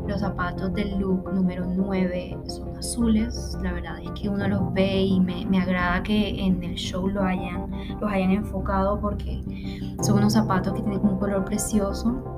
los 0.08 0.20
zapatos 0.20 0.74
del 0.74 0.98
look 0.98 1.32
número 1.32 1.64
9 1.64 2.38
son 2.46 2.76
azules, 2.76 3.56
la 3.62 3.72
verdad 3.72 4.00
es 4.02 4.10
que 4.20 4.28
uno 4.28 4.48
los 4.48 4.72
ve 4.72 5.02
y 5.02 5.20
me, 5.20 5.60
agrada 5.60 6.02
que 6.02 6.30
en 6.30 6.64
el 6.64 6.74
show 6.74 7.06
lo 7.06 7.22
hayan, 7.22 7.70
los 8.00 8.10
hayan 8.10 8.32
enfocado 8.32 9.00
porque 9.00 9.40
son 10.02 10.18
unos 10.18 10.32
zapatos 10.32 10.72
que 10.74 10.82
tienen 10.82 11.06
un 11.06 11.16
color 11.16 11.44
precioso 11.44 12.37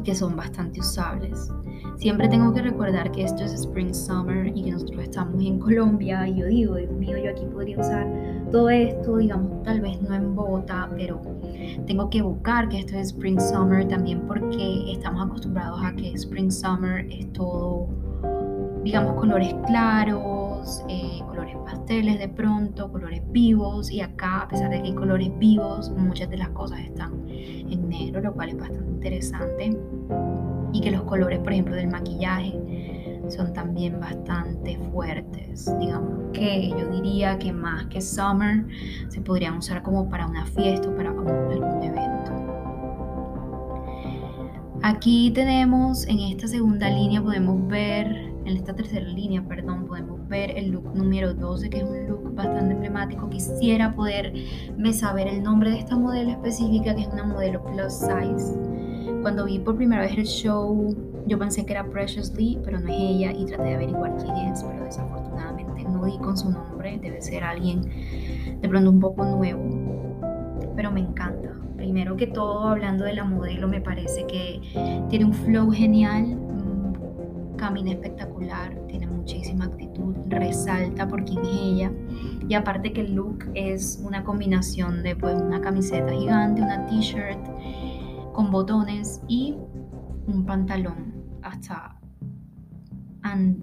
y 0.00 0.02
que 0.02 0.14
son 0.14 0.34
bastante 0.34 0.80
usables. 0.80 1.52
Siempre 1.98 2.28
tengo 2.28 2.52
que 2.54 2.62
recordar 2.62 3.12
que 3.12 3.24
esto 3.24 3.44
es 3.44 3.52
Spring 3.52 3.92
Summer 3.92 4.46
y 4.56 4.64
que 4.64 4.72
nosotros 4.72 5.02
estamos 5.02 5.42
en 5.44 5.58
Colombia 5.58 6.26
y 6.26 6.38
yo 6.38 6.46
digo, 6.46 6.76
Dios 6.76 6.92
mío, 6.92 7.18
yo 7.22 7.30
aquí 7.30 7.44
podría 7.52 7.78
usar 7.78 8.06
todo 8.50 8.70
esto, 8.70 9.18
digamos, 9.18 9.62
tal 9.62 9.82
vez 9.82 10.00
no 10.00 10.14
en 10.14 10.34
Bogotá, 10.34 10.88
pero 10.96 11.20
tengo 11.86 12.08
que 12.08 12.22
buscar 12.22 12.68
que 12.70 12.78
esto 12.78 12.96
es 12.96 13.08
Spring 13.08 13.38
Summer 13.38 13.86
también 13.86 14.22
porque 14.26 14.92
estamos 14.92 15.26
acostumbrados 15.26 15.78
a 15.84 15.94
que 15.94 16.12
Spring 16.14 16.50
Summer 16.50 17.06
es 17.10 17.30
todo, 17.34 17.88
digamos, 18.82 19.14
colores 19.14 19.54
claros, 19.66 20.84
eh, 20.88 21.20
colores 21.26 21.56
pasteles 21.64 22.18
de 22.18 22.28
pronto, 22.28 22.90
colores 22.90 23.22
vivos 23.30 23.90
y 23.90 24.00
acá, 24.00 24.42
a 24.42 24.48
pesar 24.48 24.70
de 24.70 24.80
que 24.82 24.88
hay 24.88 24.94
colores 24.94 25.30
vivos, 25.38 25.90
muchas 25.90 26.30
de 26.30 26.38
las 26.38 26.48
cosas 26.50 26.80
están 26.80 27.12
en 27.28 27.88
negro, 27.88 28.20
lo 28.20 28.32
cual 28.32 28.50
es 28.50 28.58
bastante 28.58 28.90
interesante 28.90 29.78
y 30.72 30.80
que 30.80 30.90
los 30.90 31.02
colores, 31.02 31.38
por 31.40 31.52
ejemplo, 31.52 31.74
del 31.74 31.88
maquillaje 31.88 32.58
son 33.28 33.52
también 33.52 34.00
bastante 34.00 34.78
fuertes. 34.92 35.72
Digamos 35.78 36.30
que 36.32 36.70
yo 36.70 36.88
diría 36.90 37.38
que 37.38 37.52
más 37.52 37.86
que 37.86 38.00
summer 38.00 38.64
se 39.08 39.20
podrían 39.20 39.58
usar 39.58 39.82
como 39.82 40.08
para 40.08 40.26
una 40.26 40.46
fiesta 40.46 40.88
o 40.88 40.96
para 40.96 41.10
algún 41.10 41.82
evento. 41.82 42.10
Aquí 44.82 45.30
tenemos 45.32 46.06
en 46.06 46.20
esta 46.20 46.48
segunda 46.48 46.88
línea 46.88 47.22
podemos 47.22 47.66
ver, 47.68 48.29
en 48.44 48.56
esta 48.56 48.74
tercera 48.74 49.06
línea, 49.06 49.42
perdón, 49.46 49.86
podemos 49.86 50.26
ver 50.28 50.56
el 50.56 50.70
look 50.70 50.94
número 50.94 51.34
12, 51.34 51.70
que 51.70 51.78
es 51.78 51.84
un 51.84 52.08
look 52.08 52.34
bastante 52.34 52.74
emblemático. 52.74 53.28
Quisiera 53.28 53.94
poderme 53.94 54.92
saber 54.92 55.28
el 55.28 55.42
nombre 55.42 55.70
de 55.70 55.78
esta 55.78 55.96
modelo 55.96 56.30
específica, 56.30 56.94
que 56.94 57.02
es 57.02 57.08
una 57.08 57.24
modelo 57.24 57.62
plus 57.64 57.92
size 57.92 58.80
cuando 59.22 59.44
vi 59.44 59.58
por 59.58 59.76
primera 59.76 60.02
vez 60.02 60.16
el 60.16 60.24
show, 60.24 60.96
yo 61.26 61.38
pensé 61.38 61.66
que 61.66 61.72
era 61.72 61.84
Precious 61.84 62.34
Lee, 62.34 62.58
pero 62.64 62.80
no 62.80 62.88
es 62.88 62.98
ella 62.98 63.32
y 63.32 63.44
traté 63.44 63.64
de 63.64 63.74
averiguar 63.74 64.16
quién 64.16 64.34
es, 64.36 64.62
pero 64.62 64.84
desafortunadamente 64.84 65.84
no 65.84 66.04
di 66.04 66.16
con 66.18 66.36
su 66.36 66.50
nombre, 66.50 66.98
debe 67.02 67.20
ser 67.20 67.44
alguien 67.44 67.82
de 68.60 68.68
pronto 68.68 68.90
un 68.90 69.00
poco 69.00 69.24
nuevo, 69.24 69.62
pero 70.74 70.90
me 70.90 71.00
encanta. 71.00 71.54
Primero 71.76 72.16
que 72.16 72.26
todo, 72.26 72.68
hablando 72.68 73.04
de 73.04 73.14
la 73.14 73.24
modelo, 73.24 73.68
me 73.68 73.80
parece 73.80 74.26
que 74.26 74.60
tiene 75.08 75.24
un 75.24 75.32
flow 75.32 75.70
genial, 75.70 76.38
camina 77.60 77.90
espectacular, 77.90 78.74
tiene 78.88 79.06
muchísima 79.06 79.66
actitud, 79.66 80.14
resalta 80.28 81.06
por 81.06 81.24
quién 81.24 81.44
es 81.44 81.50
ella. 81.52 81.92
Y 82.48 82.54
aparte 82.54 82.92
que 82.92 83.02
el 83.02 83.14
look 83.14 83.44
es 83.54 84.00
una 84.02 84.24
combinación 84.24 85.02
de 85.02 85.14
pues 85.14 85.40
una 85.40 85.60
camiseta 85.60 86.10
gigante, 86.10 86.62
una 86.62 86.86
t-shirt 86.86 87.38
con 88.32 88.50
botones 88.50 89.20
y 89.28 89.56
un 90.26 90.46
pantalón 90.46 91.12
hasta 91.42 92.00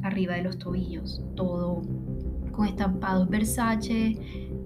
arriba 0.04 0.36
de 0.36 0.44
los 0.44 0.60
tobillos, 0.60 1.24
todo 1.36 1.82
con 2.52 2.68
estampados 2.68 3.28
Versace, 3.28 4.16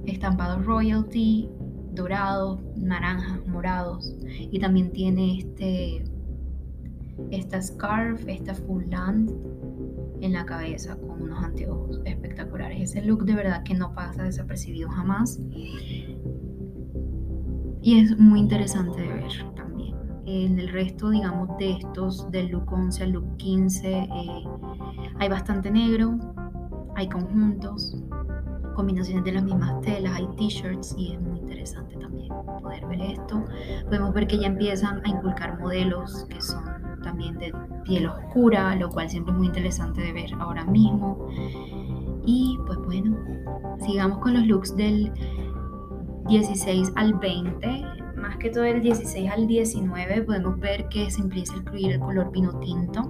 estampados 0.05 0.65
Royalty, 0.65 1.49
dorados, 1.93 2.59
naranjas, 2.75 3.47
morados 3.47 4.13
y 4.27 4.59
también 4.59 4.91
tiene 4.91 5.37
este 5.37 6.03
esta 7.29 7.61
scarf, 7.61 8.27
esta 8.27 8.53
full 8.55 8.85
land 8.89 9.31
en 10.21 10.33
la 10.33 10.45
cabeza 10.45 10.95
con 10.95 11.21
unos 11.21 11.43
anteojos 11.43 12.01
espectaculares. 12.05 12.81
Ese 12.81 13.01
look 13.01 13.25
de 13.25 13.35
verdad 13.35 13.63
que 13.63 13.73
no 13.73 13.93
pasa 13.93 14.23
desapercibido 14.23 14.89
jamás 14.89 15.39
y 17.81 17.99
es 17.99 18.17
muy 18.17 18.39
interesante 18.39 19.01
de 19.01 19.07
ver 19.07 19.31
en 20.25 20.59
el 20.59 20.69
resto, 20.69 21.09
digamos, 21.09 21.57
de 21.57 21.71
estos, 21.73 22.29
del 22.31 22.49
look 22.49 22.71
11 22.71 23.03
al 23.03 23.11
look 23.11 23.37
15, 23.37 23.91
eh, 23.91 24.07
hay 25.19 25.29
bastante 25.29 25.71
negro, 25.71 26.17
hay 26.95 27.09
conjuntos, 27.09 27.97
combinaciones 28.75 29.23
de 29.23 29.33
las 29.33 29.43
mismas 29.43 29.81
telas, 29.81 30.15
hay 30.15 30.27
t-shirts 30.37 30.95
y 30.97 31.13
es 31.13 31.21
muy 31.21 31.39
interesante 31.39 31.97
también 31.97 32.29
poder 32.61 32.85
ver 32.87 33.01
esto. 33.01 33.43
Podemos 33.85 34.13
ver 34.13 34.27
que 34.27 34.39
ya 34.39 34.47
empiezan 34.47 35.01
a 35.05 35.09
inculcar 35.09 35.59
modelos 35.59 36.25
que 36.29 36.39
son 36.39 36.63
también 37.11 37.37
de 37.37 37.53
piel 37.83 38.07
oscura, 38.07 38.75
lo 38.75 38.89
cual 38.89 39.09
siempre 39.09 39.33
es 39.33 39.37
muy 39.37 39.47
interesante 39.47 40.01
de 40.01 40.13
ver 40.13 40.33
ahora 40.39 40.65
mismo. 40.65 41.27
Y 42.25 42.57
pues 42.65 42.79
bueno, 42.79 43.17
sigamos 43.85 44.19
con 44.19 44.33
los 44.33 44.47
looks 44.47 44.75
del 44.75 45.11
16 46.27 46.91
al 46.95 47.13
20 47.15 48.01
más 48.21 48.37
que 48.37 48.51
todo 48.51 48.65
el 48.65 48.81
16 48.81 49.31
al 49.31 49.47
19 49.47 50.21
podemos 50.23 50.59
ver 50.59 50.87
que 50.89 51.09
se 51.09 51.21
empieza 51.21 51.55
a 51.55 51.57
incluir 51.57 51.93
el 51.93 51.99
color 51.99 52.31
vino 52.31 52.53
tinto. 52.59 53.01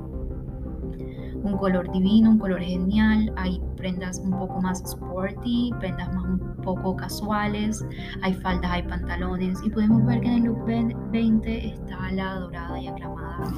Un 1.44 1.58
color 1.58 1.92
divino, 1.92 2.30
un 2.30 2.40
color 2.40 2.62
genial. 2.62 3.34
Hay 3.36 3.62
prendas 3.76 4.20
un 4.20 4.32
poco 4.32 4.62
más 4.62 4.82
sporty, 4.84 5.72
prendas 5.80 6.14
más 6.14 6.24
un 6.24 6.51
poco 6.62 6.96
casuales. 6.96 7.86
Hay 8.22 8.34
faldas, 8.34 8.72
hay 8.72 8.84
pantalones. 8.84 9.60
Y 9.64 9.70
podemos 9.70 10.06
ver 10.06 10.22
que 10.22 10.28
en 10.28 10.34
el 10.34 10.44
look 10.44 10.66
20 10.66 11.68
está 11.68 12.12
la 12.12 12.36
dorada 12.36 12.80
y 12.80 12.88
aclamada 12.88 13.52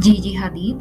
Gigi 0.00 0.36
Hadid. 0.36 0.76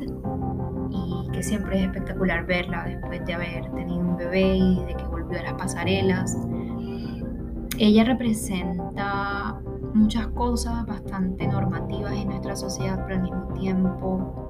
Y 0.90 1.32
que 1.32 1.44
siempre 1.44 1.80
es 1.80 1.86
espectacular 1.86 2.46
verla 2.46 2.86
después 2.86 3.26
de 3.26 3.34
haber 3.34 3.70
tenido 3.72 4.00
un 4.00 4.18
bebé 4.18 4.56
y 4.56 4.84
de 4.86 4.96
que 4.96 5.04
volvió 5.06 5.40
a 5.40 5.44
las 5.44 5.54
pasarelas. 5.54 6.38
Ella 7.78 8.06
representa 8.06 9.60
muchas 9.94 10.28
cosas 10.28 10.86
bastante 10.86 11.48
normativas 11.48 12.14
en 12.14 12.30
nuestra 12.30 12.56
sociedad, 12.56 13.04
pero 13.06 13.18
al 13.18 13.24
mismo 13.24 13.54
tiempo 13.54 14.48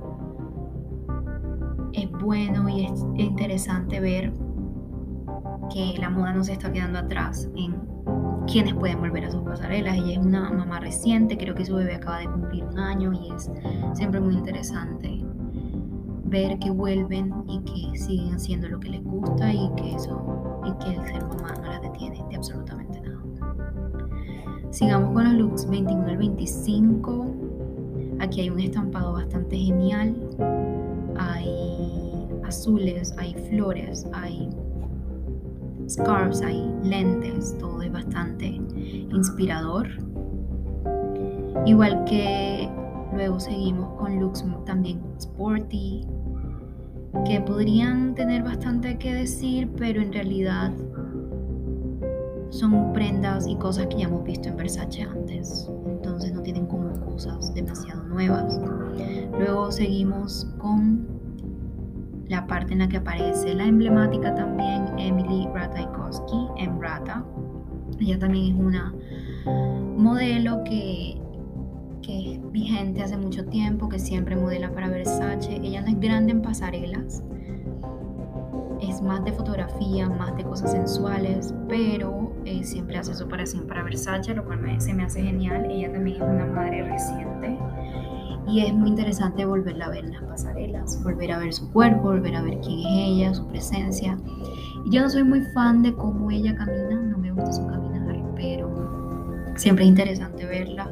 es 1.93 2.09
bueno 2.11 2.69
y 2.69 2.85
es 2.85 3.05
interesante 3.15 3.99
ver 3.99 4.33
que 5.69 5.95
la 5.99 6.09
moda 6.09 6.33
no 6.33 6.43
se 6.43 6.53
está 6.53 6.71
quedando 6.71 6.99
atrás 6.99 7.49
en 7.55 7.75
quienes 8.47 8.73
pueden 8.73 8.99
volver 8.99 9.25
a 9.25 9.31
sus 9.31 9.41
pasarelas. 9.43 9.95
Ella 9.97 10.13
es 10.13 10.25
una 10.25 10.49
mamá 10.51 10.79
reciente, 10.79 11.37
creo 11.37 11.55
que 11.55 11.65
su 11.65 11.75
bebé 11.75 11.95
acaba 11.95 12.19
de 12.19 12.27
cumplir 12.27 12.63
un 12.63 12.79
año 12.79 13.13
y 13.13 13.31
es 13.31 13.51
siempre 13.93 14.19
muy 14.19 14.35
interesante 14.35 15.23
ver 16.25 16.59
que 16.59 16.69
vuelven 16.69 17.33
y 17.47 17.59
que 17.59 17.97
siguen 17.97 18.35
haciendo 18.35 18.67
lo 18.67 18.79
que 18.79 18.89
les 18.89 19.03
gusta 19.03 19.53
y 19.53 19.69
que 19.75 19.95
eso 19.95 20.61
y 20.65 20.83
que 20.83 20.95
el 20.95 21.05
ser 21.07 21.25
mamá 21.25 21.53
no 21.61 21.69
las 21.69 21.81
detiene 21.81 22.23
de 22.29 22.35
absolutamente 22.35 23.01
nada. 23.01 23.17
Sigamos 24.71 25.13
con 25.13 25.23
los 25.23 25.33
looks 25.33 25.69
21 25.69 26.05
al 26.05 26.17
25. 26.17 27.25
Aquí 28.19 28.41
hay 28.41 28.49
un 28.49 28.59
estampado 28.59 29.13
bastante 29.13 29.57
genial. 29.57 30.15
Hay 31.17 32.27
azules, 32.43 33.15
hay 33.17 33.33
flores, 33.49 34.05
hay 34.13 34.49
scarves, 35.87 36.41
hay 36.41 36.69
lentes, 36.83 37.57
todo 37.59 37.81
es 37.81 37.91
bastante 37.91 38.47
inspirador. 38.47 39.87
Igual 41.65 42.05
que 42.05 42.69
luego 43.13 43.39
seguimos 43.39 43.93
con 43.99 44.19
looks 44.19 44.45
también 44.65 45.01
sporty, 45.19 46.05
que 47.25 47.41
podrían 47.41 48.15
tener 48.15 48.43
bastante 48.43 48.97
que 48.97 49.13
decir, 49.13 49.69
pero 49.77 50.01
en 50.01 50.13
realidad 50.13 50.71
son 52.49 52.93
prendas 52.93 53.47
y 53.47 53.55
cosas 53.55 53.87
que 53.87 53.97
ya 53.97 54.05
hemos 54.05 54.23
visto 54.23 54.49
en 54.49 54.57
Versace 54.57 55.03
antes. 55.03 55.69
Entonces 55.85 56.33
no 56.33 56.41
tienen 56.41 56.65
como 56.67 56.93
cosas 57.05 57.53
demasiado 57.53 58.03
nuevas. 58.03 58.59
Luego 59.37 59.71
seguimos 59.71 60.47
con 60.57 61.16
la 62.29 62.45
parte 62.45 62.73
en 62.73 62.79
la 62.79 62.89
que 62.89 62.97
aparece 62.97 63.53
la 63.53 63.65
emblemática 63.65 64.33
también 64.35 64.87
Emily 64.97 65.47
Ratajkowski 65.53 66.47
en 66.57 66.81
Rata. 66.81 67.23
Ella 67.99 68.19
también 68.19 68.53
es 68.55 68.59
una 68.59 68.93
modelo 69.45 70.63
que, 70.63 71.19
que 72.01 72.33
es 72.33 72.51
vigente 72.51 73.01
hace 73.01 73.17
mucho 73.17 73.45
tiempo, 73.45 73.89
que 73.89 73.99
siempre 73.99 74.35
modela 74.35 74.71
para 74.71 74.89
Versace. 74.89 75.55
Ella 75.55 75.81
no 75.81 75.87
es 75.87 75.99
grande 75.99 76.33
en 76.33 76.41
pasarelas, 76.41 77.23
es 78.81 79.01
más 79.01 79.23
de 79.23 79.31
fotografía, 79.31 80.09
más 80.09 80.35
de 80.35 80.43
cosas 80.43 80.71
sensuales, 80.71 81.53
pero 81.67 82.33
eh, 82.45 82.63
siempre 82.63 82.97
hace 82.97 83.13
su 83.15 83.23
operación 83.23 83.67
para 83.67 83.83
Versace, 83.83 84.33
lo 84.33 84.45
cual 84.45 84.59
se 84.79 84.93
me 84.93 85.03
hace 85.03 85.23
genial. 85.23 85.65
Ella 85.71 85.91
también 85.91 86.21
es 86.21 86.29
una 86.29 86.45
madre 86.45 86.83
reciente 86.83 87.57
y 88.47 88.61
es 88.61 88.73
muy 88.73 88.89
interesante 88.89 89.45
volverla 89.45 89.85
a 89.85 89.89
ver 89.89 90.05
en 90.05 90.13
las 90.13 90.23
pasarelas, 90.23 91.03
volver 91.03 91.31
a 91.31 91.39
ver 91.39 91.53
su 91.53 91.71
cuerpo, 91.71 92.03
volver 92.03 92.35
a 92.35 92.41
ver 92.41 92.59
quién 92.61 92.79
es 92.79 92.85
ella, 92.87 93.33
su 93.33 93.45
presencia. 93.47 94.17
Yo 94.85 95.01
no 95.01 95.09
soy 95.09 95.23
muy 95.23 95.41
fan 95.53 95.83
de 95.83 95.93
cómo 95.93 96.31
ella 96.31 96.55
camina, 96.55 96.95
no 96.95 97.17
me 97.17 97.31
gusta 97.31 97.51
su 97.51 97.67
caminar, 97.67 98.23
pero 98.35 98.73
siempre 99.55 99.83
es 99.83 99.89
interesante 99.89 100.45
verla, 100.45 100.91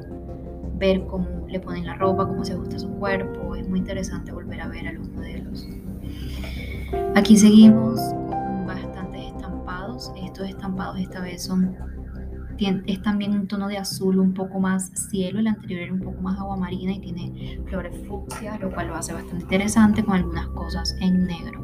ver 0.78 1.06
cómo 1.06 1.28
le 1.48 1.60
ponen 1.60 1.86
la 1.86 1.96
ropa, 1.96 2.28
cómo 2.28 2.44
se 2.44 2.54
ajusta 2.54 2.78
su 2.78 2.90
cuerpo, 2.90 3.56
es 3.56 3.68
muy 3.70 3.80
interesante 3.80 4.34
volver 4.34 4.62
a 4.62 4.68
ver 4.68 4.88
a 4.90 4.94
los 4.94 5.08
modelos. 5.10 5.68
Aquí 7.16 7.38
seguimos 7.38 8.00
con 8.30 8.68
bastantes 8.68 9.28
estampados, 9.28 10.12
estos 10.18 10.50
estampados 10.50 11.00
esta 11.00 11.22
vez 11.22 11.44
son 11.44 11.76
es 12.60 13.02
también 13.02 13.34
un 13.34 13.48
tono 13.48 13.68
de 13.68 13.78
azul 13.78 14.20
un 14.20 14.34
poco 14.34 14.60
más 14.60 14.92
cielo, 15.10 15.40
el 15.40 15.48
anterior 15.48 15.82
era 15.82 15.94
un 15.94 16.02
poco 16.02 16.22
más 16.22 16.40
agua 16.40 16.58
marina 16.58 16.94
y 16.94 17.00
tiene 17.00 17.60
flores 17.66 17.96
fucsia, 18.08 18.58
lo 18.60 18.72
cual 18.72 18.88
lo 18.88 18.96
hace 18.96 19.14
bastante 19.14 19.44
interesante 19.44 20.04
con 20.04 20.16
algunas 20.16 20.48
cosas 20.50 20.96
en 21.02 21.26
negro. 21.26 21.64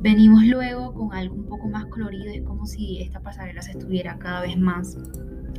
Venimos 0.00 0.44
luego 0.44 0.94
con 0.94 1.12
algo 1.12 1.34
un 1.34 1.46
poco 1.46 1.68
más 1.68 1.86
colorido, 1.86 2.32
es 2.32 2.42
como 2.42 2.66
si 2.66 3.00
esta 3.02 3.20
pasarela 3.20 3.62
se 3.62 3.72
estuviera 3.72 4.18
cada 4.18 4.40
vez 4.42 4.58
más 4.58 4.96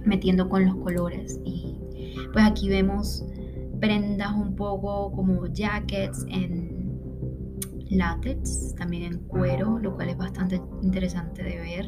metiendo 0.06 0.50
con 0.50 0.66
los 0.66 0.76
colores 0.76 1.40
y 1.46 1.78
pues 2.34 2.46
aquí 2.46 2.68
vemos 2.68 3.24
prendas 3.80 4.34
un 4.34 4.56
poco 4.56 5.12
como 5.12 5.46
jackets 5.48 6.26
en 6.30 6.73
látex, 7.98 8.76
también 8.76 9.04
en 9.04 9.20
cuero, 9.28 9.80
lo 9.80 9.96
cual 9.96 10.10
es 10.10 10.18
bastante 10.18 10.62
interesante 10.82 11.44
de 11.44 11.58
ver. 11.58 11.86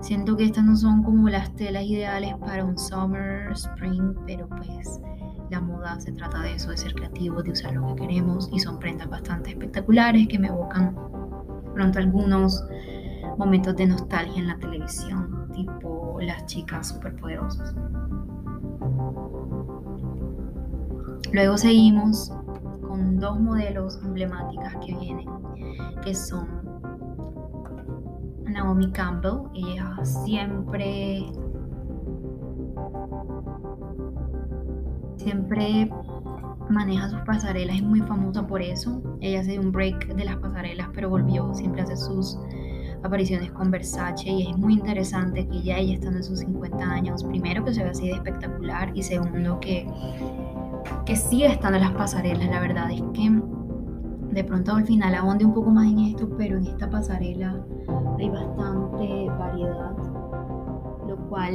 Siento 0.00 0.36
que 0.36 0.44
estas 0.44 0.64
no 0.64 0.76
son 0.76 1.02
como 1.02 1.28
las 1.28 1.54
telas 1.56 1.84
ideales 1.84 2.34
para 2.36 2.64
un 2.64 2.78
summer, 2.78 3.52
spring, 3.52 4.14
pero 4.26 4.48
pues 4.48 5.00
la 5.50 5.60
moda 5.60 5.98
se 6.00 6.12
trata 6.12 6.40
de 6.40 6.54
eso, 6.54 6.70
de 6.70 6.76
ser 6.76 6.94
creativos, 6.94 7.44
de 7.44 7.52
usar 7.52 7.74
lo 7.74 7.86
que 7.88 8.02
queremos 8.02 8.48
y 8.52 8.60
son 8.60 8.78
prendas 8.78 9.08
bastante 9.08 9.50
espectaculares 9.50 10.28
que 10.28 10.38
me 10.38 10.48
evocan 10.48 10.94
pronto 11.74 11.98
algunos 11.98 12.64
momentos 13.38 13.76
de 13.76 13.86
nostalgia 13.86 14.40
en 14.40 14.48
la 14.48 14.58
televisión, 14.58 15.50
tipo 15.52 16.18
las 16.20 16.46
chicas 16.46 16.88
superpoderosas. 16.88 17.74
Luego 21.32 21.56
seguimos 21.56 22.32
dos 23.20 23.38
modelos 23.38 24.00
emblemáticas 24.02 24.76
que 24.84 24.94
vienen, 24.96 25.28
que 26.02 26.14
son 26.14 26.48
Naomi 28.44 28.90
Campbell, 28.90 29.42
ella 29.54 29.96
siempre 30.04 31.30
siempre 35.16 35.90
maneja 36.70 37.10
sus 37.10 37.20
pasarelas, 37.20 37.76
es 37.76 37.82
muy 37.82 38.00
famosa 38.00 38.46
por 38.46 38.62
eso. 38.62 39.02
Ella 39.20 39.40
hace 39.40 39.58
un 39.58 39.70
break 39.70 40.14
de 40.14 40.24
las 40.24 40.36
pasarelas, 40.36 40.88
pero 40.94 41.10
volvió, 41.10 41.52
siempre 41.54 41.82
hace 41.82 41.96
sus 41.96 42.38
apariciones 43.02 43.50
con 43.52 43.70
Versace 43.70 44.28
y 44.28 44.50
es 44.50 44.56
muy 44.56 44.74
interesante 44.74 45.46
que 45.46 45.62
ya 45.62 45.78
ella 45.78 45.94
estando 45.94 46.18
en 46.18 46.24
sus 46.24 46.40
50 46.40 46.84
años, 46.84 47.24
primero 47.24 47.64
que 47.64 47.72
se 47.74 47.82
ve 47.82 47.90
así 47.90 48.08
de 48.08 48.14
espectacular 48.14 48.92
y 48.94 49.02
segundo 49.02 49.58
que 49.60 49.86
que 51.04 51.16
sigue 51.16 51.46
estando 51.46 51.78
en 51.78 51.84
las 51.84 51.92
pasarelas. 51.92 52.48
La 52.48 52.60
verdad 52.60 52.90
es 52.90 53.02
que 53.14 53.30
de 54.32 54.44
pronto 54.44 54.74
al 54.74 54.86
final 54.86 55.14
ahonde 55.14 55.44
un 55.44 55.54
poco 55.54 55.70
más 55.70 55.86
en 55.86 55.98
esto, 56.00 56.28
pero 56.36 56.58
en 56.58 56.66
esta 56.66 56.88
pasarela 56.88 57.64
hay 58.18 58.28
bastante 58.28 59.26
variedad, 59.38 59.96
lo 61.08 61.16
cual 61.28 61.54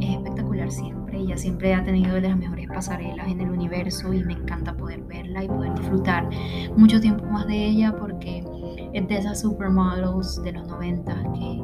es 0.00 0.10
espectacular 0.10 0.70
siempre. 0.70 1.18
Ella 1.18 1.36
siempre 1.36 1.74
ha 1.74 1.84
tenido 1.84 2.14
de 2.14 2.22
las 2.22 2.36
mejores 2.36 2.66
pasarelas 2.68 3.28
en 3.28 3.40
el 3.40 3.50
universo 3.50 4.12
y 4.12 4.24
me 4.24 4.32
encanta 4.32 4.76
poder 4.76 5.02
verla 5.04 5.44
y 5.44 5.48
poder 5.48 5.74
disfrutar 5.74 6.28
mucho 6.76 7.00
tiempo 7.00 7.24
más 7.26 7.46
de 7.46 7.66
ella 7.66 7.94
porque 7.96 8.44
es 8.92 9.08
de 9.08 9.16
esas 9.16 9.40
supermodels 9.40 10.42
de 10.42 10.52
los 10.52 10.66
90 10.66 11.14
que, 11.34 11.62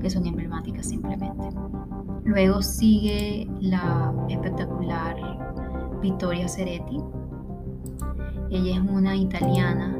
que 0.00 0.10
son 0.10 0.26
emblemáticas 0.26 0.86
simplemente. 0.86 1.48
Luego 2.24 2.62
sigue 2.62 3.48
la 3.60 4.14
espectacular 4.28 5.16
Vittoria 6.00 6.46
Ceretti. 6.46 6.98
Ella 8.50 8.74
es 8.76 8.90
una 8.90 9.16
italiana. 9.16 9.96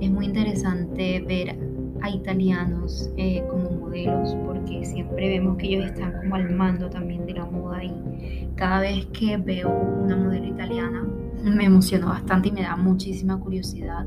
Es 0.00 0.10
muy 0.10 0.24
interesante 0.24 1.20
ver 1.20 1.58
a 2.00 2.08
italianos 2.08 3.10
eh, 3.16 3.44
como 3.50 3.70
modelos 3.70 4.36
porque 4.46 4.84
siempre 4.86 5.28
vemos 5.28 5.58
que 5.58 5.66
ellos 5.66 5.86
están 5.86 6.12
como 6.12 6.36
al 6.36 6.50
mando 6.50 6.88
también 6.88 7.26
de 7.26 7.34
la 7.34 7.44
moda 7.44 7.84
y 7.84 8.48
cada 8.54 8.80
vez 8.80 9.06
que 9.06 9.36
veo 9.36 9.68
una 9.68 10.16
modelo 10.16 10.46
italiana 10.46 11.06
me 11.44 11.64
emociono 11.64 12.08
bastante 12.08 12.48
y 12.48 12.52
me 12.52 12.62
da 12.62 12.76
muchísima 12.76 13.38
curiosidad. 13.38 14.06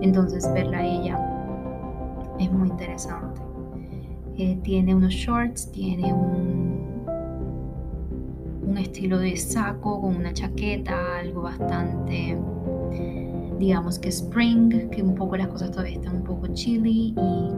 Entonces 0.00 0.50
verla 0.52 0.78
a 0.78 0.86
ella 0.86 1.18
es 2.38 2.50
muy 2.50 2.68
interesante 2.68 3.49
tiene 4.62 4.94
unos 4.94 5.12
shorts, 5.12 5.70
tiene 5.70 6.12
un, 6.12 7.04
un 8.66 8.78
estilo 8.78 9.18
de 9.18 9.36
saco 9.36 10.00
con 10.00 10.16
una 10.16 10.32
chaqueta, 10.32 11.18
algo 11.18 11.42
bastante, 11.42 12.38
digamos 13.58 13.98
que 13.98 14.08
spring, 14.08 14.88
que 14.90 15.02
un 15.02 15.14
poco 15.14 15.36
las 15.36 15.48
cosas 15.48 15.70
todavía 15.70 15.96
están 15.96 16.16
un 16.16 16.24
poco 16.24 16.46
chilly 16.54 17.14
y 17.16 17.50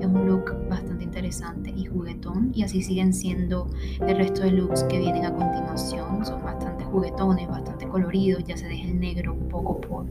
es 0.00 0.06
un 0.06 0.26
look 0.26 0.52
bastante 0.68 1.04
interesante 1.04 1.70
y 1.70 1.84
juguetón. 1.84 2.50
Y 2.54 2.62
así 2.62 2.82
siguen 2.82 3.12
siendo 3.12 3.68
el 4.06 4.16
resto 4.16 4.42
de 4.42 4.50
looks 4.50 4.82
que 4.84 4.98
vienen 4.98 5.24
a 5.24 5.32
continuación. 5.32 6.24
Son 6.24 6.42
bastante 6.42 6.84
juguetones 6.84 7.48
bastante 7.48 7.86
coloridos 7.88 8.42
ya 8.44 8.56
se 8.56 8.66
deja 8.66 8.88
el 8.88 8.98
negro 8.98 9.34
un 9.34 9.48
poco 9.48 9.80
por 9.80 10.06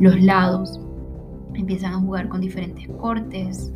los 0.00 0.20
lados. 0.20 0.80
Empiezan 1.54 1.94
a 1.94 2.00
jugar 2.00 2.28
con 2.28 2.40
diferentes 2.40 2.88
cortes 2.98 3.72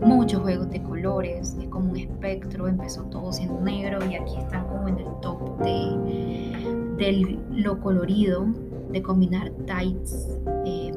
muchos 0.00 0.42
juegos 0.42 0.70
de 0.70 0.82
colores, 0.82 1.56
es 1.60 1.68
como 1.68 1.90
un 1.90 1.96
espectro, 1.96 2.68
empezó 2.68 3.02
todo 3.04 3.32
siendo 3.32 3.60
negro 3.60 3.98
y 4.10 4.14
aquí 4.14 4.36
están 4.38 4.66
como 4.66 4.88
en 4.88 4.98
el 4.98 5.06
top 5.20 5.58
de, 5.58 7.38
lo 7.52 7.80
colorido, 7.80 8.46
de 8.90 9.02
combinar 9.02 9.50
tights 9.66 10.28
eh, 10.64 10.92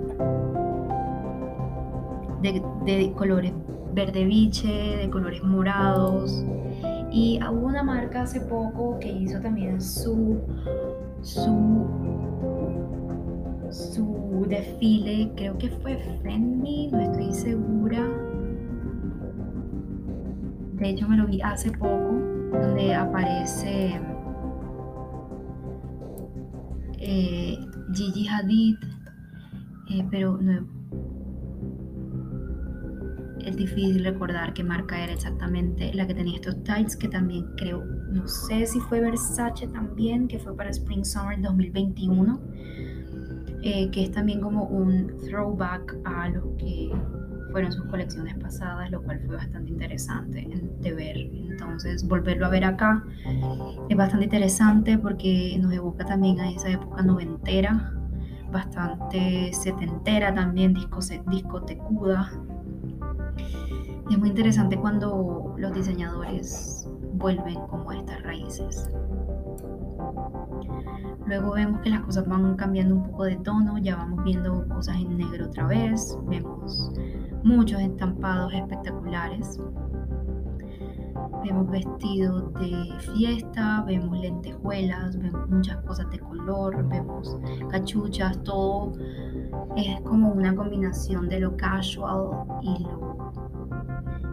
de, 2.42 3.14
colores 3.14 3.54
verde 3.94 4.24
biche, 4.24 4.98
de 4.98 5.10
colores 5.10 5.44
morados. 5.44 6.46
Y 7.12 7.40
hubo 7.44 7.68
una 7.68 7.84
marca 7.84 8.22
hace 8.22 8.40
poco 8.40 8.98
que 9.00 9.12
hizo 9.12 9.40
también 9.42 9.82
su, 9.82 10.40
su, 11.22 11.86
su 13.70 14.46
desfile, 14.48 15.32
creo 15.36 15.58
que 15.58 15.70
fue 15.70 15.98
Fendi, 16.24 16.88
no 16.88 17.02
estoy 17.02 17.34
segura. 17.34 18.08
De 20.82 20.90
hecho 20.90 21.08
me 21.08 21.16
lo 21.16 21.28
vi 21.28 21.40
hace 21.44 21.70
poco, 21.70 22.20
donde 22.52 22.96
aparece 22.96 24.02
eh, 26.98 27.56
Gigi 27.94 28.28
Hadid, 28.28 28.78
eh, 29.92 30.04
pero 30.10 30.40
no, 30.42 30.68
es 33.46 33.56
difícil 33.56 34.04
recordar 34.04 34.56
qué 34.56 34.64
marca 34.64 35.04
era 35.04 35.14
exactamente 35.14 35.94
la 35.94 36.08
que 36.08 36.16
tenía 36.16 36.38
estos 36.38 36.64
tights, 36.64 36.96
que 36.96 37.08
también 37.08 37.46
creo, 37.58 37.86
no 37.86 38.28
sé 38.28 38.66
si 38.66 38.80
fue 38.80 39.02
Versace 39.02 39.68
también, 39.68 40.28
que 40.28 40.40
fue 40.40 40.58
para 40.58 40.72
Spring 40.72 41.06
Summer 41.06 41.40
2021, 41.40 42.42
eh, 43.62 43.92
que 43.92 44.06
es 44.06 44.12
también 44.12 44.42
como 44.42 44.64
un 44.64 45.16
throwback 45.28 45.96
a 46.06 46.30
lo 46.30 46.58
que 46.58 46.90
fueron 47.52 47.72
sus 47.72 47.86
colecciones 47.86 48.36
pasadas, 48.36 48.90
lo 48.92 49.02
cual 49.04 49.20
fue 49.26 49.36
bastante 49.36 49.72
interesante 49.72 50.48
de 50.80 50.94
ver. 50.94 51.18
Entonces, 51.18 52.08
volverlo 52.08 52.46
a 52.46 52.50
ver 52.50 52.66
acá 52.66 53.04
es 53.90 53.98
bastante 53.98 54.26
interesante 54.26 54.98
porque 54.98 55.58
nos 55.60 55.72
evoca 55.74 56.06
también 56.06 56.40
a 56.40 56.50
esa 56.50 56.70
época 56.70 57.02
noventera, 57.04 57.94
bastante 58.52 59.52
setentera 59.54 60.34
también, 60.34 60.74
discotecuda. 61.28 62.32
Es 64.10 64.18
muy 64.18 64.30
interesante 64.30 64.78
cuando 64.78 65.56
los 65.58 65.74
diseñadores 65.74 66.90
vuelven 67.14 67.56
como 67.68 67.92
a 67.92 67.98
estas 67.98 68.22
raíces. 68.24 68.90
Luego 71.26 71.54
vemos 71.54 71.82
que 71.82 71.90
las 71.90 72.02
cosas 72.02 72.28
van 72.28 72.56
cambiando 72.56 72.96
un 72.96 73.04
poco 73.04 73.24
de 73.24 73.38
tono, 73.38 73.78
ya 73.78 73.96
vamos 73.96 74.24
viendo 74.24 74.68
cosas 74.68 74.98
en 74.98 75.18
negro 75.18 75.46
otra 75.46 75.66
vez, 75.68 76.18
vemos 76.28 76.92
muchos 77.44 77.82
estampados 77.82 78.54
espectaculares. 78.54 79.60
Vemos 81.44 81.70
vestidos 81.72 82.54
de 82.54 83.00
fiesta, 83.14 83.84
vemos 83.88 84.18
lentejuelas, 84.20 85.18
vemos 85.18 85.50
muchas 85.50 85.78
cosas 85.84 86.10
de 86.12 86.20
color, 86.20 86.88
vemos 86.88 87.38
cachuchas, 87.70 88.42
todo 88.44 88.94
es 89.76 90.02
como 90.02 90.32
una 90.32 90.56
combinación 90.56 91.30
de 91.30 91.40
lo 91.40 91.56
casual 91.58 92.30
y 92.62 92.84
lo, 92.84 93.34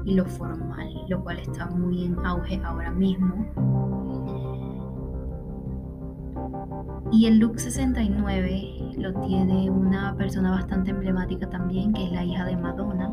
y 0.04 0.14
lo 0.14 0.24
formal, 0.26 0.92
lo 1.08 1.22
cual 1.22 1.38
está 1.38 1.66
muy 1.66 2.06
en 2.06 2.18
auge 2.24 2.60
ahora 2.64 2.90
mismo. 2.90 3.46
Y 7.10 7.26
el 7.26 7.38
look 7.38 7.58
69 7.58 8.77
lo 8.98 9.12
tiene 9.20 9.70
una 9.70 10.14
persona 10.16 10.50
bastante 10.50 10.90
emblemática 10.90 11.48
también, 11.48 11.92
que 11.92 12.04
es 12.04 12.12
la 12.12 12.24
hija 12.24 12.44
de 12.44 12.56
Madonna. 12.56 13.12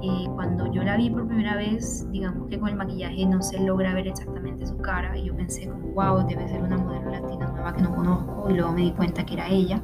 Eh, 0.00 0.26
cuando 0.34 0.72
yo 0.72 0.82
la 0.84 0.96
vi 0.96 1.10
por 1.10 1.26
primera 1.26 1.56
vez, 1.56 2.08
digamos 2.12 2.48
que 2.48 2.58
con 2.58 2.68
el 2.68 2.76
maquillaje 2.76 3.26
no 3.26 3.42
se 3.42 3.58
logra 3.60 3.94
ver 3.94 4.06
exactamente 4.06 4.64
su 4.66 4.76
cara 4.78 5.16
y 5.16 5.24
yo 5.24 5.36
pensé 5.36 5.68
como, 5.68 5.88
wow, 5.88 6.26
debe 6.26 6.46
ser 6.48 6.62
una 6.62 6.78
modelo 6.78 7.10
latina 7.10 7.48
nueva 7.48 7.74
que 7.74 7.82
no 7.82 7.94
conozco 7.94 8.48
y 8.48 8.54
luego 8.54 8.72
me 8.72 8.82
di 8.82 8.92
cuenta 8.92 9.26
que 9.26 9.34
era 9.34 9.48
ella. 9.48 9.82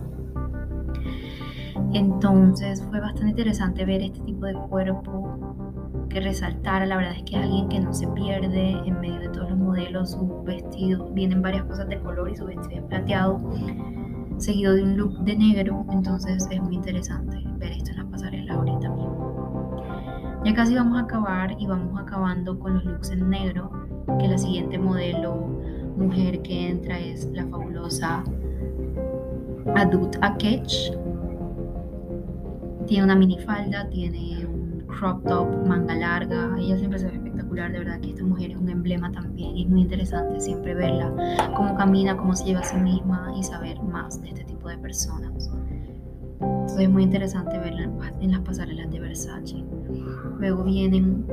Entonces 1.92 2.84
fue 2.88 3.00
bastante 3.00 3.30
interesante 3.30 3.84
ver 3.84 4.02
este 4.02 4.20
tipo 4.20 4.46
de 4.46 4.54
cuerpo 4.54 5.54
que 6.08 6.20
resaltara. 6.20 6.86
La 6.86 6.96
verdad 6.96 7.14
es 7.16 7.24
que 7.24 7.36
alguien 7.36 7.68
que 7.68 7.80
no 7.80 7.92
se 7.92 8.06
pierde 8.08 8.70
en 8.86 9.00
medio 9.00 9.20
de 9.20 9.28
todos 9.28 9.50
los 9.50 9.58
modelos, 9.58 10.12
su 10.12 10.42
vestido, 10.44 11.10
vienen 11.12 11.42
varias 11.42 11.64
cosas 11.64 11.88
de 11.88 11.98
color 12.00 12.30
y 12.30 12.36
su 12.36 12.46
vestido 12.46 12.82
es 12.82 12.82
plateado, 12.82 13.40
seguido 14.38 14.74
de 14.74 14.82
un 14.82 14.96
look 14.96 15.18
de 15.20 15.36
negro. 15.36 15.84
Entonces 15.90 16.46
es 16.50 16.62
muy 16.62 16.76
interesante 16.76 17.42
ver 17.58 17.72
esto 17.72 17.90
en 17.90 17.96
la 17.98 18.04
pasarela 18.06 18.54
ahorita 18.54 18.90
mismo. 18.90 19.82
Ya 20.44 20.54
casi 20.54 20.74
vamos 20.74 20.98
a 20.98 21.04
acabar 21.04 21.54
y 21.58 21.66
vamos 21.66 21.98
acabando 22.00 22.58
con 22.58 22.74
los 22.74 22.84
looks 22.84 23.10
en 23.10 23.30
negro, 23.30 23.70
que 24.18 24.28
la 24.28 24.36
siguiente 24.36 24.78
modelo 24.78 25.34
mujer 25.96 26.42
que 26.42 26.68
entra 26.68 26.98
es 26.98 27.26
la 27.32 27.46
fabulosa 27.46 28.24
Adut 29.74 30.16
Akech. 30.20 30.92
Tiene 32.86 33.04
una 33.04 33.16
minifalda, 33.16 33.88
tiene 33.88 34.46
crop 34.98 35.26
top, 35.26 35.66
manga 35.66 35.94
larga, 35.94 36.56
ella 36.58 36.76
siempre 36.76 36.98
se 36.98 37.06
ve 37.06 37.14
espectacular, 37.14 37.72
de 37.72 37.78
verdad 37.78 38.00
que 38.00 38.10
esta 38.10 38.24
mujer 38.24 38.52
es 38.52 38.56
un 38.56 38.68
emblema 38.68 39.10
también 39.12 39.56
es 39.56 39.68
muy 39.68 39.82
interesante 39.82 40.40
siempre 40.40 40.74
verla, 40.74 41.12
cómo 41.56 41.76
camina, 41.76 42.16
cómo 42.16 42.34
se 42.34 42.44
lleva 42.44 42.60
a 42.60 42.64
sí 42.64 42.76
misma 42.76 43.32
y 43.36 43.42
saber 43.42 43.80
más 43.82 44.20
de 44.22 44.28
este 44.28 44.44
tipo 44.44 44.68
de 44.68 44.78
personas. 44.78 45.50
Entonces 46.40 46.80
es 46.80 46.90
muy 46.90 47.02
interesante 47.02 47.58
verla 47.58 47.90
en 48.20 48.32
las 48.32 48.40
pasarelas 48.40 48.90
de 48.90 49.00
Versace. 49.00 49.64
Luego 50.38 50.64
vienen 50.64 51.26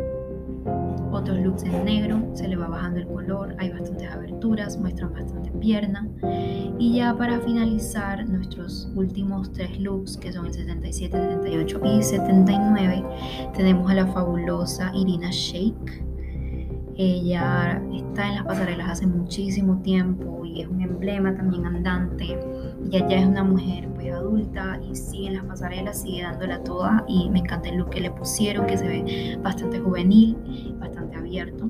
otros 1.12 1.39
looks 1.39 1.63
en 1.63 1.86
negro, 1.86 2.21
se 2.34 2.47
le 2.47 2.56
va 2.56 2.67
bajando 2.67 3.00
el 3.00 3.08
color, 3.08 3.56
hay 3.60 3.69
bastantes 3.69 4.10
aberturas, 4.10 4.78
muestran 4.78 5.13
bastante 5.13 5.52
pierna. 5.52 6.08
Y 6.80 6.95
ya 6.95 7.15
para 7.17 7.39
finalizar 7.39 8.28
nuestros 8.28 8.89
últimos 8.95 9.52
tres 9.52 9.80
looks, 9.80 10.17
que 10.17 10.32
son 10.32 10.45
el 10.45 10.54
77, 10.54 11.17
78 11.17 11.82
y 11.84 12.04
79, 12.04 13.04
tenemos 13.56 13.89
a 13.89 13.95
la 13.95 14.08
fabulosa 14.08 14.91
Irina 14.95 15.30
Shake. 15.32 16.06
Ella 16.97 17.82
está 17.93 18.28
en 18.28 18.36
las 18.36 18.45
pasarelas 18.45 18.89
hace 18.89 19.08
muchísimo 19.08 19.82
tiempo 19.82 20.45
y 20.45 20.62
es 20.62 20.67
un 20.67 20.82
emblema 20.82 21.36
también 21.36 21.65
andante. 21.65 22.38
Ella 22.86 23.08
ya 23.08 23.17
es 23.17 23.26
una 23.26 23.44
mujer 23.44 23.88
pues 23.94 24.12
adulta 24.12 24.80
y 24.82 24.96
sigue 24.96 25.28
en 25.28 25.36
las 25.36 25.46
pasarelas, 25.46 26.02
sigue 26.02 26.24
dándola 26.24 26.63
toda 26.63 27.04
y 27.08 27.30
me 27.30 27.39
encanta 27.39 27.70
el 27.70 27.78
look 27.78 27.89
que 27.91 28.02
le 28.02 28.12
pusieron, 28.12 28.65
que 28.65 28.78
se 28.78 28.88
ve 28.88 29.39
bastante 29.41 29.80
juvenil, 29.80 30.76
bastante 30.80 31.17
abierto. 31.17 31.70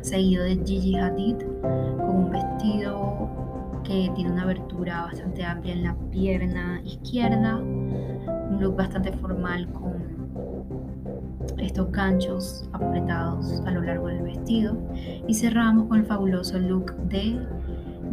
Seguido 0.00 0.44
de 0.44 0.56
Gigi 0.64 0.96
Hadid 0.96 1.36
con 1.98 2.16
un 2.16 2.30
vestido 2.30 3.28
que 3.84 4.10
tiene 4.14 4.32
una 4.32 4.42
abertura 4.42 5.02
bastante 5.02 5.44
amplia 5.44 5.74
en 5.74 5.82
la 5.84 5.96
pierna 6.10 6.80
izquierda, 6.84 7.56
un 7.56 8.58
look 8.60 8.76
bastante 8.76 9.12
formal 9.12 9.68
con 9.72 10.00
estos 11.58 11.90
ganchos 11.92 12.68
apretados 12.72 13.60
a 13.66 13.70
lo 13.70 13.82
largo 13.82 14.06
del 14.08 14.22
vestido 14.22 14.76
y 15.26 15.34
cerramos 15.34 15.86
con 15.88 15.98
el 15.98 16.06
fabuloso 16.06 16.58
look 16.58 16.94
de 17.08 17.38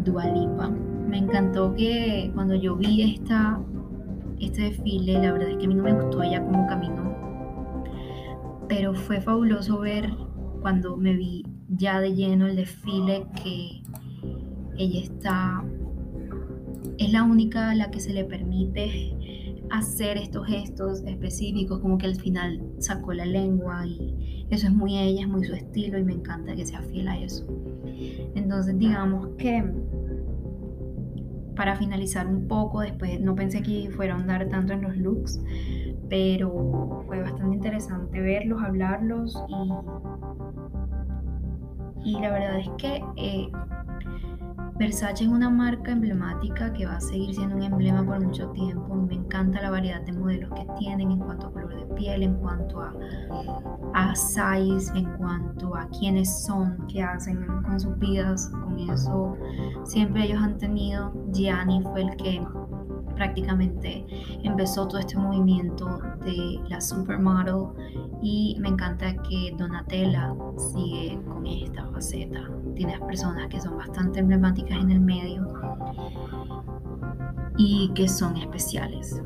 Dualipa. 0.04 0.72
Me 1.08 1.18
encantó 1.18 1.74
que 1.74 2.32
cuando 2.34 2.56
yo 2.56 2.76
vi 2.76 3.14
esta, 3.14 3.60
este 4.40 4.64
desfile, 4.64 5.14
la 5.14 5.32
verdad 5.32 5.50
es 5.50 5.58
que 5.58 5.66
a 5.66 5.68
mí 5.68 5.76
no 5.76 5.84
me 5.84 5.94
gustó 5.94 6.22
ella 6.22 6.44
como 6.44 6.68
caminó, 6.68 7.16
pero 8.68 8.94
fue 8.94 9.22
fabuloso 9.22 9.80
ver 9.80 10.12
cuando 10.62 10.98
me 10.98 11.16
vi 11.16 11.46
ya 11.70 12.00
de 12.00 12.14
lleno 12.14 12.48
el 12.48 12.56
desfile 12.56 13.26
que 13.42 13.82
ella 14.78 15.00
está, 15.02 15.64
es 16.98 17.12
la 17.12 17.24
única 17.24 17.72
a 17.72 17.76
la 17.76 17.90
que 17.90 18.00
se 18.00 18.14
le 18.14 18.26
permite 18.26 19.14
hacer 19.70 20.18
estos 20.18 20.48
gestos 20.48 21.04
específicos, 21.06 21.80
como 21.80 21.98
que 21.98 22.06
al 22.06 22.16
final 22.16 22.62
sacó 22.80 23.14
la 23.14 23.26
lengua 23.26 23.86
y 23.86 24.46
eso 24.50 24.68
es 24.68 24.74
muy 24.74 24.98
ella, 24.98 25.22
es 25.22 25.28
muy 25.28 25.44
su 25.46 25.54
estilo 25.54 25.98
y 25.98 26.04
me 26.04 26.14
encanta 26.14 26.56
que 26.56 26.66
sea 26.66 26.82
fiel 26.82 27.08
a 27.08 27.18
eso. 27.18 27.46
Entonces 28.36 28.78
digamos 28.78 29.30
que 29.38 29.64
para 31.58 31.76
finalizar 31.76 32.28
un 32.28 32.48
poco, 32.48 32.82
después 32.82 33.20
no 33.20 33.36
pensé 33.36 33.64
que 33.64 33.90
fuera 33.90 34.14
a 34.14 34.18
andar 34.20 34.48
tanto 34.48 34.74
en 34.74 34.84
los 34.84 34.96
looks, 34.96 35.42
pero 36.08 37.04
fue 37.08 37.20
bastante 37.20 37.56
interesante 37.56 38.22
verlos, 38.22 38.62
hablarlos 38.64 39.36
y, 42.04 42.12
y 42.12 42.20
la 42.22 42.32
verdad 42.32 42.60
es 42.60 42.70
que 42.78 43.04
eh, 43.18 43.50
Versace 44.78 45.24
es 45.24 45.30
una 45.30 45.50
marca 45.50 45.92
emblemática 45.92 46.72
que 46.72 46.86
va 46.86 46.98
a 46.98 47.02
seguir 47.02 47.34
siendo 47.34 47.56
un 47.56 47.64
emblema 47.64 48.06
por 48.06 48.24
mucho 48.24 48.50
tiempo. 48.52 48.96
Me 48.96 49.16
encanta 49.16 49.60
la 49.60 49.72
variedad 49.72 50.02
de 50.02 50.14
modelos 50.14 50.52
que 50.52 50.68
tienen 50.78 51.10
en 51.10 51.20
cuanto 51.20 51.48
a 51.48 51.52
color 51.52 51.76
de 51.76 51.96
piel, 51.96 52.22
en 52.22 52.36
cuanto 52.36 52.82
a, 52.82 52.94
a 53.96 54.16
size, 54.16 54.96
en 54.96 55.06
cuanto 55.18 55.76
a 55.76 55.88
quiénes 55.90 56.44
son, 56.46 56.86
qué 56.88 57.02
hacen 57.02 57.44
con 57.64 57.80
sus 57.80 57.98
vidas. 57.98 58.50
Con 58.50 58.78
eso 58.78 59.36
siempre 59.84 60.26
ellos 60.26 60.40
han 60.42 60.60
tenido. 60.60 61.12
Gianni 61.32 61.82
fue 61.82 62.04
el 62.04 62.16
que 62.18 62.46
prácticamente 63.18 64.06
empezó 64.44 64.88
todo 64.88 65.00
este 65.00 65.18
movimiento 65.18 66.00
de 66.24 66.60
la 66.70 66.80
supermodel 66.80 67.68
y 68.22 68.58
me 68.60 68.70
encanta 68.70 69.14
que 69.24 69.54
Donatella 69.58 70.34
sigue 70.56 71.20
con 71.28 71.46
esta 71.46 71.86
faceta. 71.88 72.40
Tienes 72.76 73.00
personas 73.02 73.48
que 73.48 73.60
son 73.60 73.78
bastante 73.78 74.20
emblemáticas 74.20 74.80
en 74.80 74.92
el 74.92 75.00
medio 75.00 75.54
y 77.58 77.92
que 77.94 78.08
son 78.08 78.38
especiales. 78.38 79.22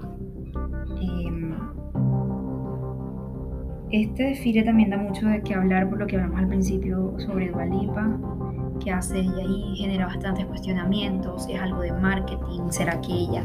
Em, 1.01 1.51
Este 3.91 4.23
desfile 4.23 4.63
también 4.63 4.89
da 4.89 4.97
mucho 4.97 5.27
de 5.27 5.41
qué 5.41 5.53
hablar 5.53 5.89
por 5.89 5.99
lo 5.99 6.07
que 6.07 6.15
hablamos 6.15 6.39
al 6.39 6.47
principio 6.47 7.13
sobre 7.17 7.51
Dualipa, 7.51 8.17
que 8.83 8.91
hace 8.91 9.19
ella 9.19 9.37
ahí, 9.37 9.75
genera 9.75 10.05
bastantes 10.07 10.45
cuestionamientos, 10.45 11.47
es 11.47 11.59
algo 11.59 11.81
de 11.81 11.93
marketing, 11.93 12.69
¿será 12.69 12.99
que 13.01 13.13
ella 13.13 13.43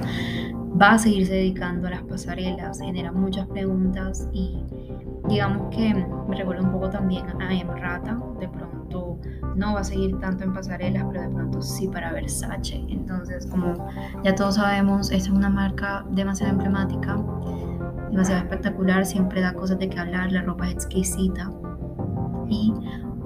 va 0.80 0.92
a 0.92 0.98
seguirse 0.98 1.34
dedicando 1.34 1.88
a 1.88 1.90
las 1.90 2.02
pasarelas? 2.02 2.80
Genera 2.80 3.12
muchas 3.12 3.46
preguntas 3.48 4.28
y 4.32 4.58
digamos 5.28 5.74
que 5.74 5.94
me 6.28 6.36
recuerda 6.36 6.62
un 6.62 6.72
poco 6.72 6.90
también 6.90 7.26
a 7.40 7.54
Emma 7.54 7.74
Rata, 7.76 8.18
de 8.40 8.48
pronto 8.48 9.18
no 9.54 9.74
va 9.74 9.80
a 9.80 9.84
seguir 9.84 10.18
tanto 10.20 10.44
en 10.44 10.52
pasarelas, 10.52 11.04
pero 11.10 11.22
de 11.22 11.28
pronto 11.28 11.62
sí 11.62 11.88
para 11.88 12.12
Versace. 12.12 12.84
Entonces, 12.88 13.46
como 13.46 13.74
ya 14.22 14.34
todos 14.34 14.56
sabemos, 14.56 15.10
esta 15.10 15.30
es 15.30 15.36
una 15.36 15.48
marca 15.48 16.04
demasiado 16.10 16.52
emblemática, 16.52 17.18
demasiado 18.10 18.42
espectacular, 18.42 19.04
siempre 19.04 19.40
da 19.40 19.52
cosas 19.54 19.78
de 19.78 19.88
qué 19.88 19.98
hablar, 19.98 20.30
la 20.32 20.42
ropa 20.42 20.66
es 20.66 20.74
exquisita 20.74 21.50
y 22.48 22.72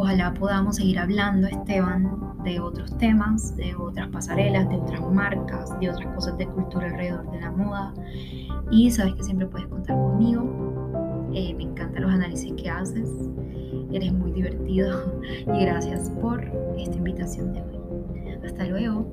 Ojalá 0.02 0.32
podamos 0.32 0.76
seguir 0.76 0.98
hablando, 0.98 1.46
Esteban, 1.46 2.34
de 2.42 2.58
otros 2.58 2.96
temas, 2.96 3.54
de 3.58 3.74
otras 3.76 4.08
pasarelas, 4.08 4.66
de 4.70 4.76
otras 4.76 5.02
marcas, 5.12 5.78
de 5.78 5.90
otras 5.90 6.14
cosas 6.14 6.38
de 6.38 6.46
cultura 6.46 6.86
alrededor 6.86 7.30
de 7.30 7.38
la 7.38 7.50
moda. 7.50 7.92
Y 8.70 8.90
sabes 8.90 9.14
que 9.16 9.24
siempre 9.24 9.46
puedes 9.46 9.68
contar 9.68 9.94
conmigo. 9.96 11.28
Eh, 11.34 11.52
me 11.54 11.64
encantan 11.64 12.00
los 12.00 12.12
análisis 12.12 12.50
que 12.54 12.70
haces. 12.70 13.10
Eres 13.92 14.10
muy 14.14 14.32
divertido. 14.32 15.20
Y 15.54 15.66
gracias 15.66 16.08
por 16.22 16.42
esta 16.78 16.96
invitación 16.96 17.52
de 17.52 17.60
hoy. 17.60 17.78
Hasta 18.42 18.64
luego. 18.68 19.06